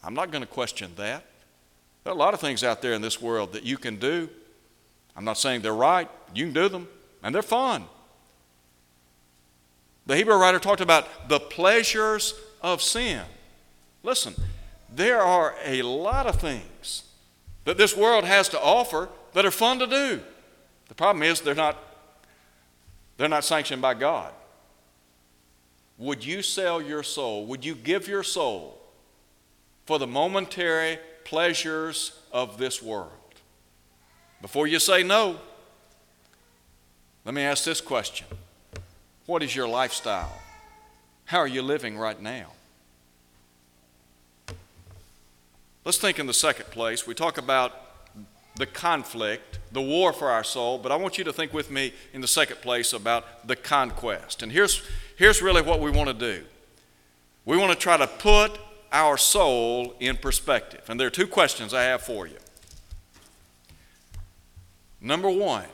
I'm 0.02 0.14
not 0.14 0.30
going 0.30 0.42
to 0.42 0.48
question 0.48 0.92
that. 0.96 1.24
There 2.04 2.12
are 2.12 2.16
a 2.16 2.18
lot 2.18 2.34
of 2.34 2.40
things 2.40 2.62
out 2.62 2.80
there 2.80 2.92
in 2.92 3.02
this 3.02 3.20
world 3.20 3.52
that 3.52 3.64
you 3.64 3.76
can 3.76 3.96
do. 3.96 4.28
I'm 5.16 5.24
not 5.24 5.38
saying 5.38 5.62
they're 5.62 5.74
right. 5.74 6.08
You 6.34 6.44
can 6.44 6.54
do 6.54 6.68
them, 6.68 6.88
and 7.22 7.34
they're 7.34 7.42
fun. 7.42 7.84
The 10.06 10.16
Hebrew 10.16 10.36
writer 10.36 10.60
talked 10.60 10.80
about 10.80 11.28
the 11.28 11.40
pleasures 11.40 12.34
of 12.66 12.82
sin. 12.82 13.22
Listen, 14.02 14.34
there 14.92 15.22
are 15.22 15.54
a 15.64 15.82
lot 15.82 16.26
of 16.26 16.40
things 16.40 17.04
that 17.64 17.78
this 17.78 17.96
world 17.96 18.24
has 18.24 18.48
to 18.48 18.60
offer 18.60 19.08
that 19.34 19.46
are 19.46 19.52
fun 19.52 19.78
to 19.78 19.86
do. 19.86 20.20
The 20.88 20.94
problem 20.94 21.22
is 21.22 21.40
they're 21.40 21.54
not, 21.54 21.78
they're 23.16 23.28
not 23.28 23.44
sanctioned 23.44 23.80
by 23.80 23.94
God. 23.94 24.32
Would 25.98 26.24
you 26.24 26.42
sell 26.42 26.82
your 26.82 27.04
soul? 27.04 27.46
Would 27.46 27.64
you 27.64 27.76
give 27.76 28.08
your 28.08 28.24
soul 28.24 28.78
for 29.84 30.00
the 30.00 30.06
momentary 30.06 30.98
pleasures 31.24 32.18
of 32.32 32.58
this 32.58 32.82
world? 32.82 33.12
Before 34.42 34.66
you 34.66 34.80
say 34.80 35.04
no, 35.04 35.38
let 37.24 37.32
me 37.32 37.42
ask 37.42 37.64
this 37.64 37.80
question 37.80 38.26
What 39.26 39.44
is 39.44 39.54
your 39.54 39.68
lifestyle? 39.68 40.36
How 41.26 41.38
are 41.38 41.48
you 41.48 41.62
living 41.62 41.96
right 41.96 42.20
now? 42.20 42.52
Let's 45.86 45.98
think 45.98 46.18
in 46.18 46.26
the 46.26 46.34
second 46.34 46.66
place. 46.72 47.06
We 47.06 47.14
talk 47.14 47.38
about 47.38 47.72
the 48.56 48.66
conflict, 48.66 49.60
the 49.70 49.80
war 49.80 50.12
for 50.12 50.28
our 50.28 50.42
soul, 50.42 50.78
but 50.78 50.90
I 50.90 50.96
want 50.96 51.16
you 51.16 51.22
to 51.22 51.32
think 51.32 51.52
with 51.54 51.70
me 51.70 51.92
in 52.12 52.20
the 52.20 52.26
second 52.26 52.56
place 52.56 52.92
about 52.92 53.46
the 53.46 53.54
conquest. 53.54 54.42
And 54.42 54.50
here's, 54.50 54.82
here's 55.14 55.40
really 55.40 55.62
what 55.62 55.78
we 55.78 55.92
want 55.92 56.08
to 56.08 56.14
do 56.14 56.44
we 57.44 57.56
want 57.56 57.70
to 57.70 57.78
try 57.78 57.96
to 57.96 58.08
put 58.08 58.58
our 58.90 59.16
soul 59.16 59.94
in 60.00 60.16
perspective. 60.16 60.82
And 60.88 60.98
there 60.98 61.06
are 61.06 61.10
two 61.10 61.28
questions 61.28 61.72
I 61.72 61.84
have 61.84 62.02
for 62.02 62.26
you. 62.26 62.38
Number 65.00 65.30
one, 65.30 65.66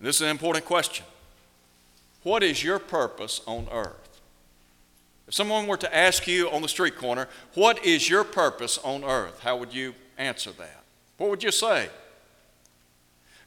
this 0.00 0.16
is 0.16 0.22
an 0.22 0.28
important 0.30 0.64
question. 0.64 1.06
What 2.24 2.42
is 2.42 2.64
your 2.64 2.80
purpose 2.80 3.42
on 3.46 3.68
earth? 3.70 4.05
If 5.26 5.34
someone 5.34 5.66
were 5.66 5.76
to 5.78 5.96
ask 5.96 6.26
you 6.26 6.48
on 6.50 6.62
the 6.62 6.68
street 6.68 6.96
corner, 6.96 7.28
What 7.54 7.84
is 7.84 8.08
your 8.08 8.24
purpose 8.24 8.78
on 8.78 9.04
earth? 9.04 9.40
How 9.40 9.56
would 9.56 9.74
you 9.74 9.94
answer 10.18 10.52
that? 10.52 10.84
What 11.18 11.30
would 11.30 11.42
you 11.42 11.50
say? 11.50 11.88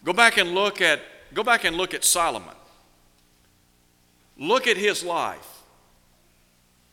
Go 0.04 0.14
back 0.14 0.38
and 0.38 0.54
look 0.54 0.82
at, 0.82 1.02
go 1.34 1.44
back 1.44 1.64
and 1.64 1.76
look 1.76 1.94
at 1.94 2.04
Solomon. 2.04 2.56
Look 4.38 4.68
at 4.68 4.78
his 4.78 5.04
life. 5.04 5.60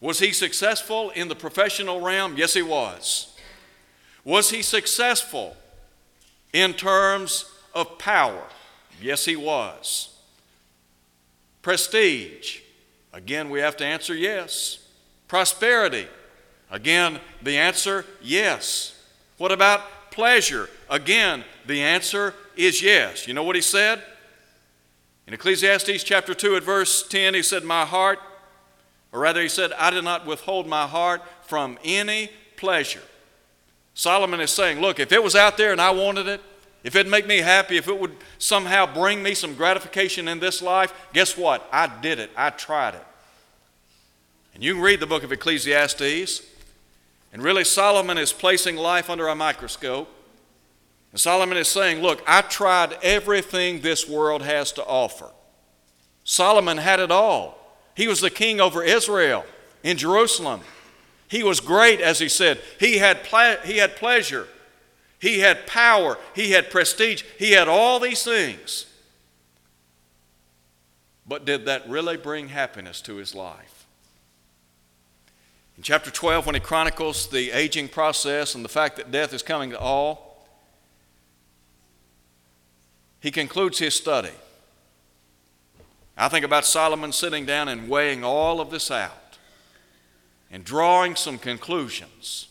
Was 0.01 0.19
he 0.19 0.33
successful 0.33 1.11
in 1.11 1.29
the 1.29 1.37
professional 1.37 2.01
realm? 2.01 2.37
Yes, 2.37 2.55
he 2.55 2.63
was. 2.63 3.35
Was 4.25 4.51
he 4.51 4.63
successful 4.63 5.57
in 6.53 6.75
terms 6.75 7.45
of 7.75 7.99
power? 7.99 8.43
Yes, 9.01 9.25
he 9.25 9.37
was. 9.37 10.11
Prestige? 11.63 12.61
Again, 13.17 13.49
we 13.49 13.61
have 13.61 13.79
to 13.79 13.85
answer 13.85 14.15
yes. 14.15 14.79
Prosperity? 15.27 16.07
Again, 16.71 17.19
the 17.43 17.57
answer 17.57 18.05
yes. 18.23 19.03
What 19.39 19.53
about 19.53 20.11
pleasure? 20.11 20.69
Again, 20.91 21.43
the 21.67 21.81
answer 21.81 22.35
is 22.57 22.83
yes. 22.83 23.27
You 23.27 23.33
know 23.33 23.43
what 23.43 23.57
he 23.57 23.63
said? 23.63 24.03
In 25.27 25.33
Ecclesiastes 25.33 26.05
chapter 26.05 26.35
2 26.35 26.57
at 26.57 26.63
verse 26.63 27.09
10, 27.09 27.33
he 27.33 27.43
said, 27.43 27.65
My 27.65 27.87
heart, 27.87 28.19
or 29.13 29.21
rather, 29.21 29.41
he 29.41 29.49
said, 29.49 29.73
I 29.73 29.89
did 29.89 30.05
not 30.05 30.27
withhold 30.27 30.67
my 30.67 30.87
heart 30.87 31.23
from 31.47 31.79
any 31.83 32.31
pleasure. 32.57 33.03
Solomon 33.95 34.41
is 34.41 34.51
saying, 34.51 34.83
Look, 34.83 35.01
if 35.01 35.11
it 35.11 35.23
was 35.23 35.35
out 35.35 35.57
there 35.57 35.73
and 35.73 35.81
I 35.81 35.91
wanted 35.91 36.29
it, 36.29 36.43
if 36.87 36.95
it'd 36.95 37.11
make 37.11 37.27
me 37.27 37.39
happy, 37.39 37.77
if 37.77 37.89
it 37.89 37.99
would 37.99 38.17
somehow 38.39 38.87
bring 38.87 39.21
me 39.21 39.35
some 39.35 39.55
gratification 39.55 40.29
in 40.29 40.39
this 40.39 40.63
life, 40.63 40.95
guess 41.13 41.37
what? 41.37 41.69
I 41.73 41.89
did 42.01 42.21
it. 42.21 42.31
I 42.37 42.51
tried 42.51 42.95
it. 42.95 43.05
And 44.55 44.63
you 44.63 44.75
can 44.75 44.83
read 44.83 45.01
the 45.01 45.07
book 45.07 45.25
of 45.25 45.33
Ecclesiastes. 45.33 46.43
And 47.33 47.43
really, 47.43 47.65
Solomon 47.65 48.19
is 48.19 48.33
placing 48.33 48.77
life 48.77 49.11
under 49.11 49.27
a 49.27 49.35
microscope. 49.35 50.09
And 51.11 51.21
Solomon 51.21 51.59
is 51.59 51.67
saying, 51.67 52.03
Look, 52.03 52.23
I 52.25 52.43
tried 52.43 52.97
everything 53.03 53.81
this 53.81 54.09
world 54.09 54.43
has 54.43 54.71
to 54.73 54.85
offer. 54.85 55.31
Solomon 56.23 56.79
had 56.79 57.01
it 57.01 57.11
all. 57.11 57.59
He 57.97 58.07
was 58.07 58.21
the 58.21 58.31
king 58.31 58.61
over 58.61 58.85
Israel 58.85 59.45
in 59.83 59.97
Jerusalem. 59.97 60.61
He 61.27 61.43
was 61.43 61.59
great, 61.59 62.01
as 62.01 62.21
he 62.21 62.29
said. 62.29 62.61
He 62.79 62.99
had, 62.99 63.25
ple- 63.25 63.57
he 63.65 63.79
had 63.79 63.97
pleasure, 63.97 64.47
he 65.19 65.41
had 65.41 65.67
power, 65.67 66.19
he 66.35 66.51
had 66.51 66.71
prestige, 66.71 67.23
he 67.39 67.53
had 67.53 67.69
all 67.69 67.99
these 67.99 68.23
things. 68.23 68.87
But 71.27 71.45
did 71.45 71.65
that 71.65 71.89
really 71.89 72.17
bring 72.17 72.49
happiness 72.49 73.01
to 73.03 73.17
his 73.17 73.35
life? 73.35 73.87
In 75.77 75.83
chapter 75.83 76.11
12, 76.11 76.47
when 76.47 76.55
he 76.55 76.61
chronicles 76.61 77.29
the 77.29 77.51
aging 77.51 77.89
process 77.89 78.55
and 78.55 78.65
the 78.65 78.69
fact 78.69 78.97
that 78.97 79.11
death 79.11 79.35
is 79.35 79.43
coming 79.43 79.71
to 79.71 79.79
all, 79.79 80.47
he 83.21 83.31
concludes 83.31 83.79
his 83.79 83.95
study. 83.95 84.31
I 86.17 86.29
think 86.29 86.45
about 86.45 86.65
Solomon 86.65 87.13
sitting 87.13 87.45
down 87.45 87.69
and 87.69 87.89
weighing 87.89 88.25
all 88.25 88.61
of 88.61 88.71
this 88.71 88.91
out 88.91 89.37
and 90.51 90.65
drawing 90.65 91.15
some 91.17 91.39
conclusions. 91.39 92.49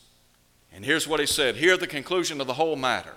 And 0.75 0.83
here's 0.83 1.07
what 1.07 1.21
he 1.21 1.25
said 1.25 1.55
Hear 1.55 1.77
the 1.77 1.87
conclusion 1.87 2.41
of 2.41 2.47
the 2.47 2.53
whole 2.53 2.75
matter 2.75 3.13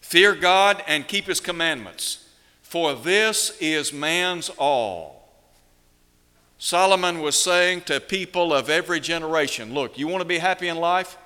Fear 0.00 0.36
God 0.36 0.82
and 0.86 1.06
keep 1.06 1.26
his 1.26 1.40
commandments, 1.40 2.28
for 2.62 2.94
this 2.94 3.56
is 3.60 3.92
man's 3.92 4.48
all. 4.58 5.18
Solomon 6.58 7.20
was 7.20 7.34
saying 7.34 7.82
to 7.82 7.98
people 7.98 8.54
of 8.54 8.70
every 8.70 9.00
generation 9.00 9.74
look, 9.74 9.98
you 9.98 10.06
want 10.06 10.20
to 10.20 10.28
be 10.28 10.38
happy 10.38 10.68
in 10.68 10.76
life? 10.76 11.18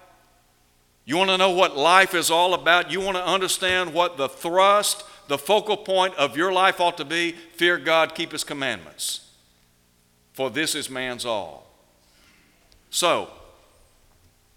You 1.04 1.18
want 1.18 1.30
to 1.30 1.38
know 1.38 1.50
what 1.50 1.76
life 1.76 2.14
is 2.14 2.30
all 2.30 2.54
about? 2.54 2.90
You 2.90 3.00
want 3.00 3.16
to 3.16 3.24
understand 3.24 3.92
what 3.92 4.16
the 4.16 4.28
thrust, 4.28 5.04
the 5.28 5.38
focal 5.38 5.76
point 5.76 6.14
of 6.16 6.36
your 6.36 6.52
life 6.52 6.80
ought 6.80 6.96
to 6.96 7.04
be? 7.04 7.32
Fear 7.32 7.78
God, 7.78 8.14
keep 8.14 8.32
His 8.32 8.42
commandments. 8.42 9.30
For 10.32 10.50
this 10.50 10.74
is 10.74 10.90
man's 10.90 11.24
all. 11.24 11.70
So, 12.90 13.30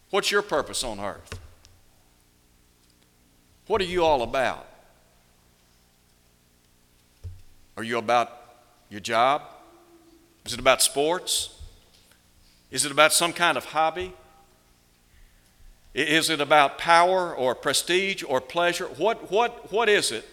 what's 0.10 0.32
your 0.32 0.42
purpose 0.42 0.84
on 0.84 1.00
earth? 1.00 1.40
What 3.68 3.82
are 3.82 3.86
you 3.86 4.04
all 4.04 4.24
about? 4.24 4.68
Are 7.78 7.84
you 7.84 7.98
about 7.98 8.32
your 8.90 9.00
job? 9.00 9.44
Is 10.46 10.54
it 10.54 10.60
about 10.60 10.82
sports? 10.82 11.56
Is 12.72 12.86
it 12.86 12.92
about 12.92 13.14
some 13.14 13.34
kind 13.34 13.58
of 13.58 13.66
hobby? 13.66 14.14
Is 15.94 16.30
it 16.30 16.40
about 16.42 16.78
power 16.78 17.36
or 17.36 17.56
prestige 17.56 18.24
or 18.28 18.42
pleasure? 18.42 18.86
What, 18.86 19.32
what, 19.32 19.72
what 19.72 19.90
is 19.90 20.12
it 20.12 20.28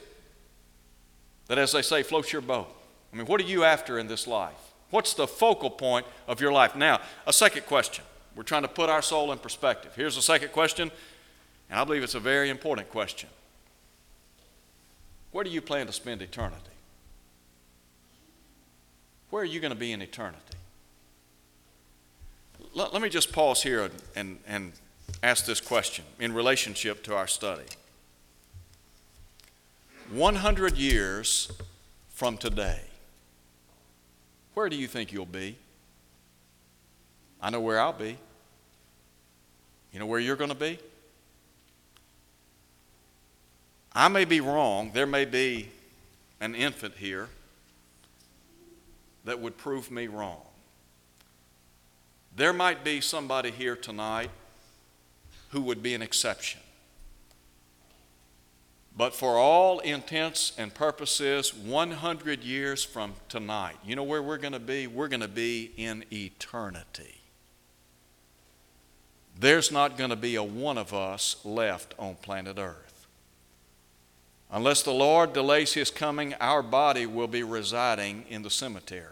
that, 1.49 1.59
as 1.59 1.73
they 1.73 1.83
say, 1.83 2.03
floats 2.03 2.33
your 2.33 2.43
boat? 2.43 2.69
I 3.12 3.17
mean, 3.17 3.27
what 3.27 3.41
are 3.41 3.45
you 3.45 3.65
after 3.65 3.99
in 3.99 4.07
this 4.07 4.27
life? 4.27 4.55
What's 4.91 5.15
the 5.15 5.27
focal 5.27 5.71
point 5.71 6.07
of 6.29 6.41
your 6.41 6.53
life? 6.53 6.77
Now, 6.77 7.01
a 7.27 7.33
second 7.33 7.67
question. 7.67 8.05
We're 8.37 8.42
trying 8.42 8.62
to 8.62 8.68
put 8.68 8.90
our 8.90 9.01
soul 9.01 9.33
in 9.33 9.38
perspective. 9.38 9.92
Here's 9.96 10.18
a 10.18 10.22
second 10.22 10.53
question, 10.53 10.90
and 11.70 11.81
I 11.81 11.85
believe 11.85 12.03
it's 12.03 12.14
a 12.14 12.20
very 12.20 12.51
important 12.51 12.90
question. 12.90 13.31
Where 15.33 15.42
do 15.42 15.51
you 15.51 15.62
plan 15.62 15.87
to 15.87 15.92
spend 15.92 16.20
eternity? 16.20 16.61
Where 19.31 19.42
are 19.42 19.46
you 19.46 19.59
going 19.59 19.72
to 19.72 19.79
be 19.79 19.92
in 19.92 20.03
eternity? 20.03 20.38
Let, 22.75 22.92
let 22.92 23.01
me 23.01 23.09
just 23.09 23.33
pause 23.33 23.62
here 23.62 23.85
and, 23.85 23.94
and, 24.14 24.38
and 24.46 24.72
ask 25.22 25.46
this 25.46 25.61
question 25.61 26.05
in 26.20 26.35
relationship 26.35 27.03
to 27.05 27.16
our 27.16 27.27
study. 27.27 27.64
100 30.11 30.77
years 30.77 31.51
from 32.11 32.37
today, 32.37 32.81
where 34.55 34.68
do 34.68 34.77
you 34.77 34.87
think 34.87 35.11
you'll 35.11 35.27
be? 35.27 35.57
I 37.46 37.50
know 37.50 37.61
where 37.61 37.78
I'll 37.78 37.92
be. 37.92 38.18
You 39.92 40.00
know 40.00 40.06
where 40.06 40.18
you're 40.18 40.35
going 40.35 40.50
to 40.50 40.56
be? 40.56 40.80
I 43.92 44.09
may 44.09 44.24
be 44.24 44.40
wrong. 44.40 44.90
There 44.92 45.06
may 45.06 45.26
be 45.26 45.68
an 46.40 46.56
infant 46.56 46.94
here 46.96 47.28
that 49.26 49.38
would 49.38 49.56
prove 49.56 49.92
me 49.92 50.09
wrong. 50.09 50.40
There 52.35 52.52
might 52.52 52.82
be 52.82 53.00
somebody 53.00 53.52
here 53.52 53.76
tonight 53.76 54.30
who 55.50 55.61
would 55.61 55.85
be 55.85 55.94
an 55.94 56.02
exception. 56.02 56.61
But 58.96 59.14
for 59.14 59.37
all 59.37 59.78
intents 59.78 60.52
and 60.59 60.74
purposes, 60.74 61.54
100 61.54 62.42
years 62.42 62.82
from 62.82 63.14
tonight, 63.28 63.76
you 63.85 63.94
know 63.94 64.02
where 64.02 64.20
we're 64.20 64.37
going 64.37 64.52
to 64.52 64.59
be? 64.59 64.88
We're 64.88 65.06
going 65.06 65.20
to 65.20 65.28
be 65.28 65.70
in 65.76 66.04
eternity. 66.11 67.15
There's 69.38 69.70
not 69.70 69.99
going 69.99 70.11
to 70.11 70.16
be 70.16 70.35
a 70.37 70.42
one 70.42 70.79
of 70.79 70.94
us 70.94 71.37
left 71.44 71.94
on 71.99 72.14
planet 72.16 72.59
Earth. 72.59 73.07
Unless 74.51 74.83
the 74.83 74.92
Lord 74.92 75.33
delays 75.33 75.75
His 75.75 75.90
coming, 75.90 76.35
our 76.35 76.62
body 76.62 77.05
will 77.05 77.27
be 77.27 77.42
residing 77.42 78.25
in 78.29 78.42
the 78.42 78.51
cemetery. 78.51 79.11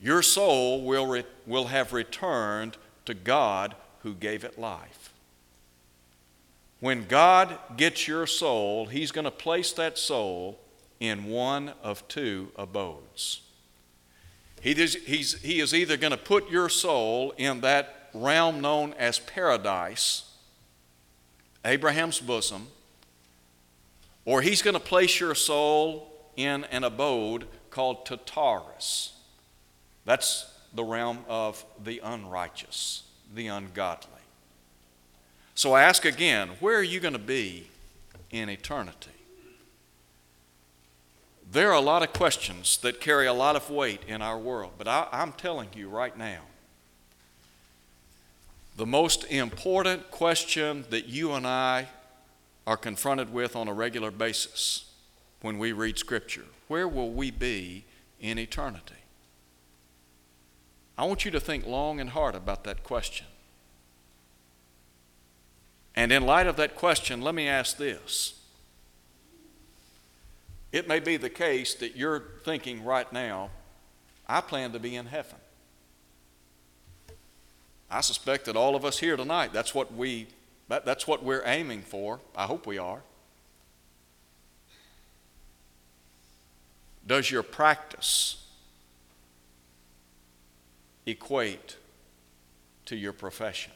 Your 0.00 0.22
soul 0.22 0.82
will, 0.82 1.06
re- 1.06 1.24
will 1.46 1.66
have 1.66 1.92
returned 1.92 2.76
to 3.04 3.14
God 3.14 3.74
who 4.02 4.14
gave 4.14 4.44
it 4.44 4.58
life. 4.58 5.12
When 6.80 7.06
God 7.08 7.58
gets 7.76 8.06
your 8.06 8.26
soul, 8.26 8.86
He's 8.86 9.10
going 9.10 9.24
to 9.24 9.30
place 9.30 9.72
that 9.72 9.98
soul 9.98 10.58
in 11.00 11.24
one 11.24 11.72
of 11.82 12.06
two 12.06 12.52
abodes. 12.56 13.42
He 14.60 14.72
is, 14.72 14.94
he 15.42 15.60
is 15.60 15.74
either 15.74 15.96
going 15.96 16.10
to 16.10 16.16
put 16.16 16.50
your 16.50 16.68
soul 16.68 17.32
in 17.36 17.60
that 17.60 18.10
realm 18.12 18.60
known 18.60 18.94
as 18.98 19.18
paradise, 19.18 20.24
Abraham's 21.64 22.20
bosom, 22.20 22.68
or 24.24 24.42
He's 24.42 24.62
going 24.62 24.74
to 24.74 24.80
place 24.80 25.20
your 25.20 25.34
soul 25.34 26.12
in 26.36 26.64
an 26.64 26.84
abode 26.84 27.46
called 27.70 28.06
Tartarus. 28.06 29.14
That's 30.04 30.52
the 30.74 30.84
realm 30.84 31.24
of 31.28 31.64
the 31.82 32.00
unrighteous, 32.02 33.04
the 33.34 33.48
ungodly. 33.48 34.10
So 35.54 35.72
I 35.72 35.82
ask 35.82 36.04
again 36.04 36.50
where 36.60 36.78
are 36.78 36.82
you 36.82 37.00
going 37.00 37.14
to 37.14 37.18
be 37.18 37.68
in 38.30 38.48
eternity? 38.48 39.10
There 41.50 41.70
are 41.70 41.76
a 41.76 41.80
lot 41.80 42.02
of 42.02 42.12
questions 42.12 42.76
that 42.78 43.00
carry 43.00 43.26
a 43.26 43.32
lot 43.32 43.56
of 43.56 43.70
weight 43.70 44.02
in 44.06 44.20
our 44.20 44.38
world, 44.38 44.72
but 44.76 44.86
I, 44.86 45.08
am 45.12 45.32
telling 45.32 45.70
you 45.74 45.88
right 45.88 46.16
now 46.16 46.42
the 48.76 48.86
most 48.86 49.24
important 49.24 50.10
question 50.10 50.84
that 50.90 51.06
you 51.06 51.32
and 51.32 51.46
I 51.46 51.88
are 52.66 52.76
confronted 52.76 53.32
with 53.32 53.56
on 53.56 53.66
a 53.66 53.72
regular 53.72 54.10
basis 54.10 54.92
when 55.40 55.58
we 55.58 55.72
read 55.72 55.98
Scripture 55.98 56.44
where 56.68 56.86
will 56.86 57.10
we 57.10 57.30
be 57.30 57.84
in 58.20 58.38
eternity? 58.38 58.94
I 60.96 61.06
want 61.06 61.24
you 61.24 61.30
to 61.30 61.40
think 61.40 61.66
long 61.66 61.98
and 61.98 62.10
hard 62.10 62.34
about 62.34 62.64
that 62.64 62.84
question. 62.84 63.26
And 65.96 66.12
in 66.12 66.26
light 66.26 66.46
of 66.46 66.56
that 66.56 66.76
question, 66.76 67.22
let 67.22 67.34
me 67.34 67.48
ask 67.48 67.78
this. 67.78 68.37
It 70.70 70.86
may 70.86 71.00
be 71.00 71.16
the 71.16 71.30
case 71.30 71.74
that 71.74 71.96
you're 71.96 72.22
thinking 72.44 72.84
right 72.84 73.10
now, 73.12 73.50
I 74.26 74.40
plan 74.40 74.72
to 74.72 74.78
be 74.78 74.96
in 74.96 75.06
heaven. 75.06 75.38
I 77.90 78.02
suspect 78.02 78.44
that 78.44 78.56
all 78.56 78.76
of 78.76 78.84
us 78.84 78.98
here 78.98 79.16
tonight, 79.16 79.52
that's 79.52 79.74
what 79.74 79.94
we 79.94 80.28
that, 80.68 80.84
that's 80.84 81.06
what 81.06 81.24
we're 81.24 81.42
aiming 81.46 81.80
for. 81.80 82.20
I 82.36 82.44
hope 82.44 82.66
we 82.66 82.76
are. 82.76 83.00
Does 87.06 87.30
your 87.30 87.42
practice 87.42 88.44
equate 91.06 91.76
to 92.84 92.96
your 92.96 93.14
profession? 93.14 93.72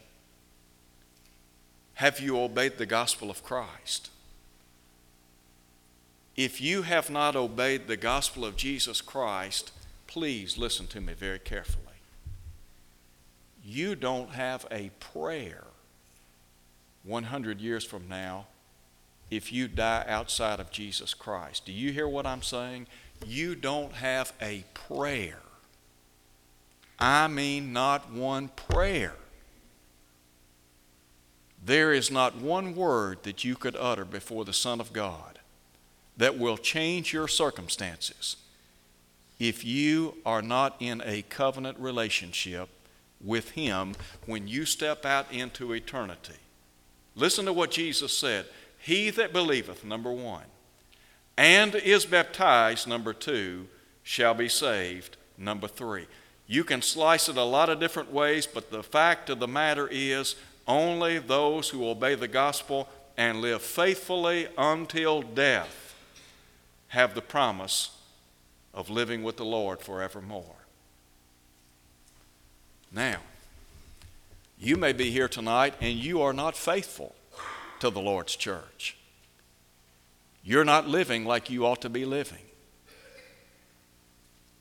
Have 1.94 2.20
you 2.20 2.38
obeyed 2.38 2.76
the 2.76 2.84
gospel 2.84 3.30
of 3.30 3.42
Christ? 3.42 4.10
If 6.36 6.60
you 6.60 6.82
have 6.82 7.10
not 7.10 7.36
obeyed 7.36 7.86
the 7.86 7.96
gospel 7.96 8.44
of 8.44 8.56
Jesus 8.56 9.02
Christ, 9.02 9.70
please 10.06 10.56
listen 10.56 10.86
to 10.88 11.00
me 11.00 11.12
very 11.12 11.38
carefully. 11.38 11.82
You 13.62 13.94
don't 13.94 14.30
have 14.30 14.66
a 14.70 14.90
prayer 14.98 15.64
100 17.04 17.60
years 17.60 17.84
from 17.84 18.08
now 18.08 18.46
if 19.30 19.52
you 19.52 19.68
die 19.68 20.04
outside 20.08 20.58
of 20.58 20.70
Jesus 20.70 21.12
Christ. 21.12 21.66
Do 21.66 21.72
you 21.72 21.92
hear 21.92 22.08
what 22.08 22.26
I'm 22.26 22.42
saying? 22.42 22.86
You 23.26 23.54
don't 23.54 23.92
have 23.92 24.32
a 24.40 24.64
prayer. 24.72 25.40
I 26.98 27.28
mean, 27.28 27.72
not 27.72 28.10
one 28.10 28.48
prayer. 28.48 29.14
There 31.64 31.92
is 31.92 32.10
not 32.10 32.36
one 32.36 32.74
word 32.74 33.22
that 33.22 33.44
you 33.44 33.54
could 33.54 33.76
utter 33.76 34.04
before 34.04 34.44
the 34.44 34.52
Son 34.52 34.80
of 34.80 34.92
God 34.92 35.32
that 36.16 36.38
will 36.38 36.56
change 36.56 37.12
your 37.12 37.28
circumstances 37.28 38.36
if 39.38 39.64
you 39.64 40.14
are 40.24 40.42
not 40.42 40.76
in 40.78 41.02
a 41.04 41.22
covenant 41.22 41.78
relationship 41.78 42.68
with 43.20 43.50
Him 43.50 43.94
when 44.26 44.46
you 44.46 44.64
step 44.64 45.04
out 45.04 45.32
into 45.32 45.72
eternity. 45.72 46.38
Listen 47.14 47.44
to 47.46 47.52
what 47.52 47.70
Jesus 47.70 48.16
said 48.16 48.46
He 48.78 49.10
that 49.10 49.32
believeth, 49.32 49.84
number 49.84 50.12
one, 50.12 50.44
and 51.36 51.74
is 51.74 52.06
baptized, 52.06 52.86
number 52.86 53.12
two, 53.12 53.66
shall 54.02 54.34
be 54.34 54.48
saved, 54.48 55.16
number 55.38 55.66
three. 55.66 56.06
You 56.46 56.62
can 56.64 56.82
slice 56.82 57.28
it 57.28 57.36
a 57.36 57.42
lot 57.42 57.68
of 57.68 57.80
different 57.80 58.12
ways, 58.12 58.46
but 58.46 58.70
the 58.70 58.82
fact 58.82 59.30
of 59.30 59.40
the 59.40 59.48
matter 59.48 59.88
is 59.90 60.36
only 60.68 61.18
those 61.18 61.70
who 61.70 61.88
obey 61.88 62.14
the 62.14 62.28
gospel 62.28 62.88
and 63.16 63.40
live 63.40 63.62
faithfully 63.62 64.48
until 64.56 65.22
death 65.22 65.81
have 66.92 67.14
the 67.14 67.22
promise 67.22 67.90
of 68.74 68.90
living 68.90 69.22
with 69.22 69.36
the 69.36 69.44
Lord 69.44 69.80
forevermore. 69.80 70.56
Now, 72.92 73.20
you 74.58 74.76
may 74.76 74.92
be 74.92 75.10
here 75.10 75.28
tonight 75.28 75.74
and 75.80 75.94
you 75.94 76.20
are 76.20 76.32
not 76.32 76.56
faithful 76.56 77.14
to 77.80 77.88
the 77.88 78.00
Lord's 78.00 78.36
church. 78.36 78.96
You're 80.44 80.64
not 80.64 80.86
living 80.86 81.24
like 81.24 81.48
you 81.48 81.66
ought 81.66 81.80
to 81.80 81.88
be 81.88 82.04
living. 82.04 82.44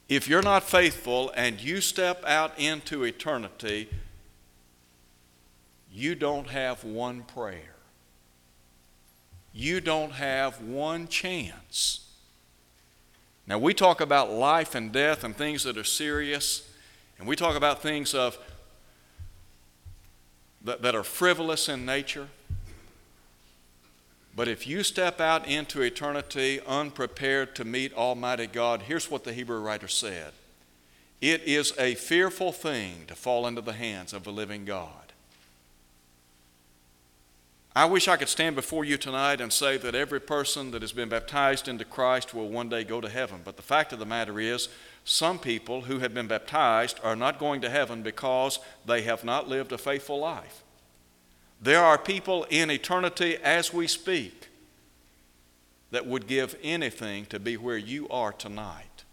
If 0.08 0.28
you're 0.28 0.42
not 0.42 0.64
faithful 0.64 1.32
and 1.36 1.62
you 1.62 1.82
step 1.82 2.24
out 2.26 2.58
into 2.58 3.04
eternity 3.04 3.90
you 5.94 6.16
don't 6.16 6.48
have 6.48 6.86
one 6.86 7.24
prayer. 7.24 7.76
You 9.54 9.82
don't 9.82 10.14
have 10.14 10.62
one 10.62 11.10
chance. 11.10 12.11
Now, 13.52 13.58
we 13.58 13.74
talk 13.74 14.00
about 14.00 14.32
life 14.32 14.76
and 14.76 14.94
death 14.94 15.26
and 15.26 15.36
things 15.36 15.64
that 15.66 15.78
are 15.78 15.84
serious, 15.84 16.72
and 17.20 17.28
we 17.28 17.36
talk 17.36 17.58
about 17.58 17.82
things 17.82 18.14
of 18.14 18.38
that, 20.64 20.82
that 20.84 20.96
are 20.96 21.04
frivolous 21.04 21.68
in 21.68 21.86
nature. 21.86 22.30
But 24.34 24.48
if 24.48 24.66
you 24.66 24.84
step 24.84 25.20
out 25.20 25.46
into 25.50 25.82
eternity 25.82 26.62
unprepared 26.66 27.54
to 27.58 27.66
meet 27.66 27.94
Almighty 27.94 28.48
God, 28.48 28.84
here's 28.84 29.12
what 29.12 29.26
the 29.26 29.34
Hebrew 29.34 29.60
writer 29.60 29.90
said 29.90 30.32
It 31.20 31.42
is 31.42 31.74
a 31.78 31.96
fearful 31.96 32.54
thing 32.54 33.04
to 33.08 33.16
fall 33.16 33.46
into 33.46 33.60
the 33.60 33.74
hands 33.74 34.14
of 34.14 34.26
a 34.26 34.32
living 34.32 34.64
God. 34.64 35.11
I 37.74 37.86
wish 37.86 38.10
I 38.10 38.18
could 38.18 38.28
stand 38.28 38.56
before 38.58 38.84
you 38.84 38.98
tonight 38.98 39.40
and 39.40 39.52
say 39.52 39.78
that 39.78 39.96
every 39.96 40.20
person 40.20 40.72
that 40.72 40.82
has 40.82 40.92
been 40.92 41.08
baptized 41.08 41.70
into 41.70 41.86
Christ 41.86 42.34
will 42.34 42.50
one 42.50 42.68
day 42.68 42.84
go 42.84 43.00
to 43.00 43.08
heaven. 43.08 43.42
But 43.46 43.56
the 43.56 43.62
fact 43.62 43.94
of 43.94 44.00
the 44.00 44.06
matter 44.06 44.42
is, 44.42 44.68
some 45.06 45.40
people 45.40 45.82
who 45.82 46.00
have 46.00 46.14
been 46.14 46.28
baptized 46.28 47.00
are 47.02 47.16
not 47.16 47.40
going 47.40 47.62
to 47.62 47.70
heaven 47.70 48.04
because 48.04 48.60
they 48.86 49.04
have 49.04 49.24
not 49.24 49.48
lived 49.48 49.72
a 49.72 49.78
faithful 49.78 50.20
life. 50.20 50.64
There 51.62 51.82
are 51.82 51.98
people 51.98 52.46
in 52.50 52.70
eternity 52.70 53.38
as 53.38 53.74
we 53.74 53.88
speak 53.88 54.50
that 55.92 56.06
would 56.06 56.28
give 56.28 56.58
anything 56.62 57.26
to 57.28 57.40
be 57.40 57.56
where 57.56 57.78
you 57.78 58.10
are 58.10 58.34
tonight. 58.34 59.06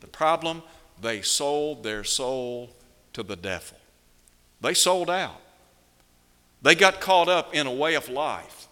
The 0.00 0.06
problem, 0.06 0.62
they 1.00 1.22
sold 1.22 1.82
their 1.82 2.04
soul 2.04 2.70
to 3.14 3.22
the 3.24 3.36
devil. 3.36 3.78
They 4.60 4.74
sold 4.74 5.10
out. 5.10 5.40
They 6.62 6.74
got 6.74 7.00
caught 7.00 7.28
up 7.28 7.54
in 7.54 7.66
a 7.66 7.72
way 7.72 7.94
of 7.94 8.08
life. 8.08 8.68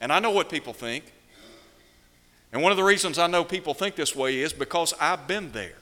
And 0.00 0.12
I 0.12 0.18
know 0.18 0.30
what 0.30 0.48
people 0.48 0.72
think. 0.72 1.04
And 2.52 2.62
one 2.62 2.72
of 2.72 2.78
the 2.78 2.84
reasons 2.84 3.18
I 3.18 3.26
know 3.26 3.44
people 3.44 3.74
think 3.74 3.94
this 3.94 4.16
way 4.16 4.40
is 4.40 4.52
because 4.52 4.94
I've 5.00 5.28
been 5.28 5.52
there. 5.52 5.76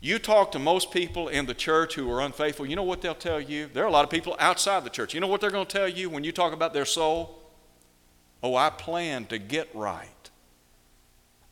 You 0.00 0.18
talk 0.18 0.52
to 0.52 0.58
most 0.58 0.90
people 0.90 1.28
in 1.28 1.44
the 1.44 1.52
church 1.52 1.94
who 1.94 2.10
are 2.10 2.22
unfaithful, 2.22 2.64
you 2.64 2.74
know 2.74 2.82
what 2.82 3.02
they'll 3.02 3.14
tell 3.14 3.40
you? 3.40 3.68
There 3.72 3.84
are 3.84 3.86
a 3.86 3.92
lot 3.92 4.04
of 4.04 4.10
people 4.10 4.34
outside 4.38 4.82
the 4.82 4.90
church. 4.90 5.12
You 5.12 5.20
know 5.20 5.26
what 5.26 5.42
they're 5.42 5.50
going 5.50 5.66
to 5.66 5.72
tell 5.72 5.88
you 5.88 6.08
when 6.08 6.24
you 6.24 6.32
talk 6.32 6.54
about 6.54 6.72
their 6.72 6.86
soul? 6.86 7.38
Oh, 8.42 8.56
I 8.56 8.70
plan 8.70 9.26
to 9.26 9.38
get 9.38 9.68
right. 9.74 10.08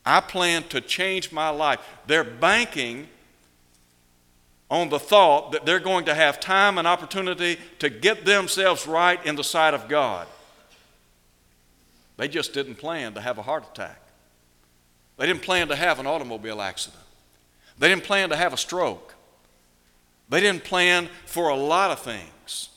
I 0.03 0.19
plan 0.19 0.63
to 0.69 0.81
change 0.81 1.31
my 1.31 1.49
life. 1.49 1.79
They're 2.07 2.23
banking 2.23 3.07
on 4.69 4.89
the 4.89 4.99
thought 4.99 5.51
that 5.51 5.65
they're 5.65 5.79
going 5.79 6.05
to 6.05 6.13
have 6.13 6.39
time 6.39 6.77
and 6.77 6.87
opportunity 6.87 7.57
to 7.79 7.89
get 7.89 8.25
themselves 8.25 8.85
right 8.85 9.23
in 9.25 9.35
the 9.35 9.43
sight 9.43 9.73
of 9.73 9.87
God. 9.87 10.27
They 12.17 12.27
just 12.27 12.53
didn't 12.53 12.75
plan 12.75 13.13
to 13.13 13.21
have 13.21 13.37
a 13.37 13.41
heart 13.41 13.63
attack. 13.71 14.01
They 15.17 15.25
didn't 15.25 15.41
plan 15.41 15.69
to 15.69 15.75
have 15.75 15.99
an 15.99 16.07
automobile 16.07 16.61
accident. 16.61 17.01
They 17.79 17.89
didn't 17.89 18.03
plan 18.03 18.29
to 18.29 18.35
have 18.35 18.53
a 18.53 18.57
stroke. 18.57 19.15
They 20.29 20.39
didn't 20.41 20.63
plan 20.63 21.09
for 21.25 21.49
a 21.49 21.55
lot 21.55 21.91
of 21.91 21.99
things. 21.99 22.69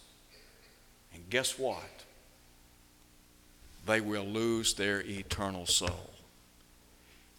And 1.12 1.28
guess 1.28 1.58
what? 1.58 1.82
They 3.86 4.00
will 4.00 4.24
lose 4.24 4.74
their 4.74 5.00
eternal 5.00 5.66
soul. 5.66 6.11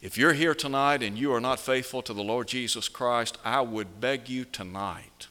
If 0.03 0.19
you're 0.19 0.33
here 0.33 0.53
tonight 0.53 1.01
and 1.01 1.17
you 1.17 1.33
are 1.33 1.41
not 1.41 1.59
faithful 1.59 2.03
to 2.03 2.13
the 2.13 2.23
Lord 2.23 2.47
Jesus 2.47 2.87
Christ, 2.87 3.39
I 3.43 3.61
would 3.61 3.99
beg 3.99 4.29
you 4.29 4.45
tonight 4.45 5.27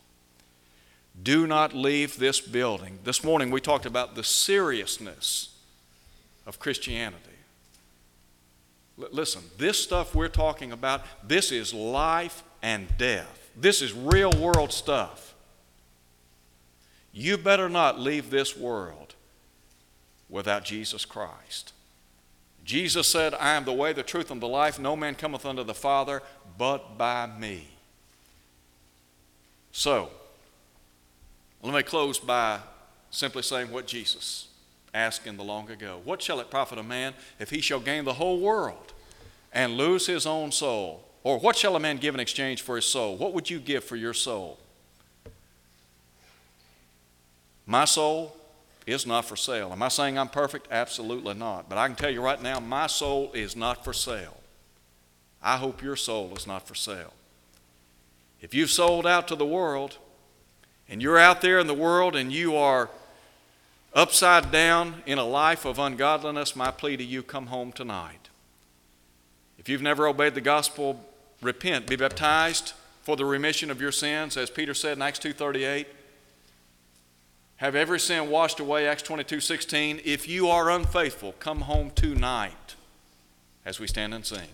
do 1.20 1.46
not 1.46 1.74
leave 1.74 2.18
this 2.18 2.40
building. 2.40 2.98
This 3.04 3.22
morning 3.22 3.50
we 3.50 3.60
talked 3.60 3.86
about 3.86 4.14
the 4.14 4.24
seriousness 4.24 5.54
of 6.46 6.58
Christianity. 6.58 7.18
L- 9.00 9.08
listen, 9.12 9.42
this 9.58 9.78
stuff 9.78 10.14
we're 10.14 10.28
talking 10.28 10.72
about, 10.72 11.02
this 11.26 11.52
is 11.52 11.74
life 11.74 12.42
and 12.62 12.88
death. 12.96 13.50
This 13.56 13.82
is 13.82 13.92
real 13.92 14.32
world 14.32 14.72
stuff. 14.72 15.34
You 17.12 17.36
better 17.36 17.68
not 17.68 18.00
leave 18.00 18.30
this 18.30 18.56
world 18.56 19.14
without 20.30 20.64
Jesus 20.64 21.04
Christ. 21.04 21.72
Jesus 22.64 23.08
said, 23.08 23.34
I 23.34 23.54
am 23.54 23.64
the 23.64 23.72
way, 23.72 23.92
the 23.92 24.02
truth, 24.02 24.30
and 24.30 24.40
the 24.40 24.48
life. 24.48 24.78
No 24.78 24.94
man 24.94 25.14
cometh 25.14 25.44
unto 25.44 25.64
the 25.64 25.74
Father 25.74 26.22
but 26.56 26.96
by 26.96 27.26
me. 27.26 27.68
So, 29.72 30.10
let 31.62 31.74
me 31.74 31.82
close 31.82 32.18
by 32.18 32.60
simply 33.10 33.42
saying 33.42 33.70
what 33.70 33.86
Jesus 33.86 34.48
asked 34.94 35.26
in 35.26 35.36
the 35.36 35.44
long 35.44 35.70
ago. 35.70 36.00
What 36.04 36.22
shall 36.22 36.40
it 36.40 36.50
profit 36.50 36.78
a 36.78 36.82
man 36.82 37.14
if 37.38 37.50
he 37.50 37.60
shall 37.60 37.80
gain 37.80 38.04
the 38.04 38.14
whole 38.14 38.38
world 38.38 38.92
and 39.52 39.76
lose 39.76 40.06
his 40.06 40.26
own 40.26 40.52
soul? 40.52 41.04
Or 41.24 41.38
what 41.38 41.56
shall 41.56 41.76
a 41.76 41.80
man 41.80 41.98
give 41.98 42.14
in 42.14 42.20
exchange 42.20 42.62
for 42.62 42.76
his 42.76 42.84
soul? 42.84 43.16
What 43.16 43.32
would 43.32 43.48
you 43.48 43.58
give 43.58 43.84
for 43.84 43.96
your 43.96 44.14
soul? 44.14 44.58
My 47.66 47.84
soul 47.84 48.36
is 48.87 49.07
not 49.07 49.24
for 49.24 49.37
sale. 49.37 49.72
Am 49.72 49.83
I 49.83 49.89
saying 49.89 50.18
I'm 50.18 50.28
perfect? 50.28 50.68
Absolutely 50.70 51.35
not. 51.35 51.68
But 51.68 51.78
I 51.78 51.87
can 51.87 51.97
tell 51.97 52.11
you 52.11 52.22
right 52.22 52.41
now, 52.43 52.61
my 52.61 52.87
soul 52.87 53.30
is 53.33 53.55
not 53.55 53.85
for 53.85 53.93
sale. 53.93 54.39
I 55.43 55.57
hope 55.57 55.83
your 55.83 55.97
soul 55.97 56.33
is 56.37 56.47
not 56.47 56.66
for 56.66 56.74
sale. 56.74 57.12
If 58.41 58.55
you've 58.55 58.70
sold 58.70 59.07
out 59.07 59.28
to 59.28 59.37
the 59.37 59.47
world 59.47 59.99
and 60.89 61.01
you're 61.01 61.18
out 61.18 61.41
there 61.41 61.59
in 61.59 61.66
the 61.66 61.74
world 61.74 62.16
and 62.16 62.33
you 62.33 62.57
are 62.57 62.91
upside 63.95 64.51
down 64.51 65.03
in 65.07 65.18
a 65.18 65.24
life 65.24 65.64
of 65.64 65.78
ungodliness, 65.78 66.57
my 66.57 66.70
plea 66.70 66.97
to 66.97 67.05
you 67.05 67.22
come 67.22 67.47
home 67.47 67.72
tonight. 67.72 68.28
If 69.59 69.68
you've 69.68 69.83
never 69.83 70.09
obeyed 70.09 70.35
the 70.35 70.41
gospel, 70.41 71.05
repent, 71.41 71.87
be 71.87 71.97
baptized 71.97 72.72
for 73.03 73.16
the 73.16 73.24
remission 73.24 73.70
of 73.70 73.80
your 73.80 73.93
sins, 73.93 74.37
as 74.37 74.51
Peter 74.51 74.74
said 74.74 74.97
in 74.97 75.03
Acts 75.03 75.20
2:38 75.20 75.87
have 77.62 77.76
every 77.76 78.00
sin 78.00 78.28
washed 78.28 78.58
away 78.58 78.88
acts 78.88 79.04
22 79.04 79.38
16 79.38 80.00
if 80.04 80.26
you 80.26 80.48
are 80.48 80.68
unfaithful 80.68 81.32
come 81.38 81.60
home 81.60 81.92
tonight 81.94 82.74
as 83.64 83.78
we 83.78 83.86
stand 83.86 84.12
and 84.12 84.26
sing 84.26 84.48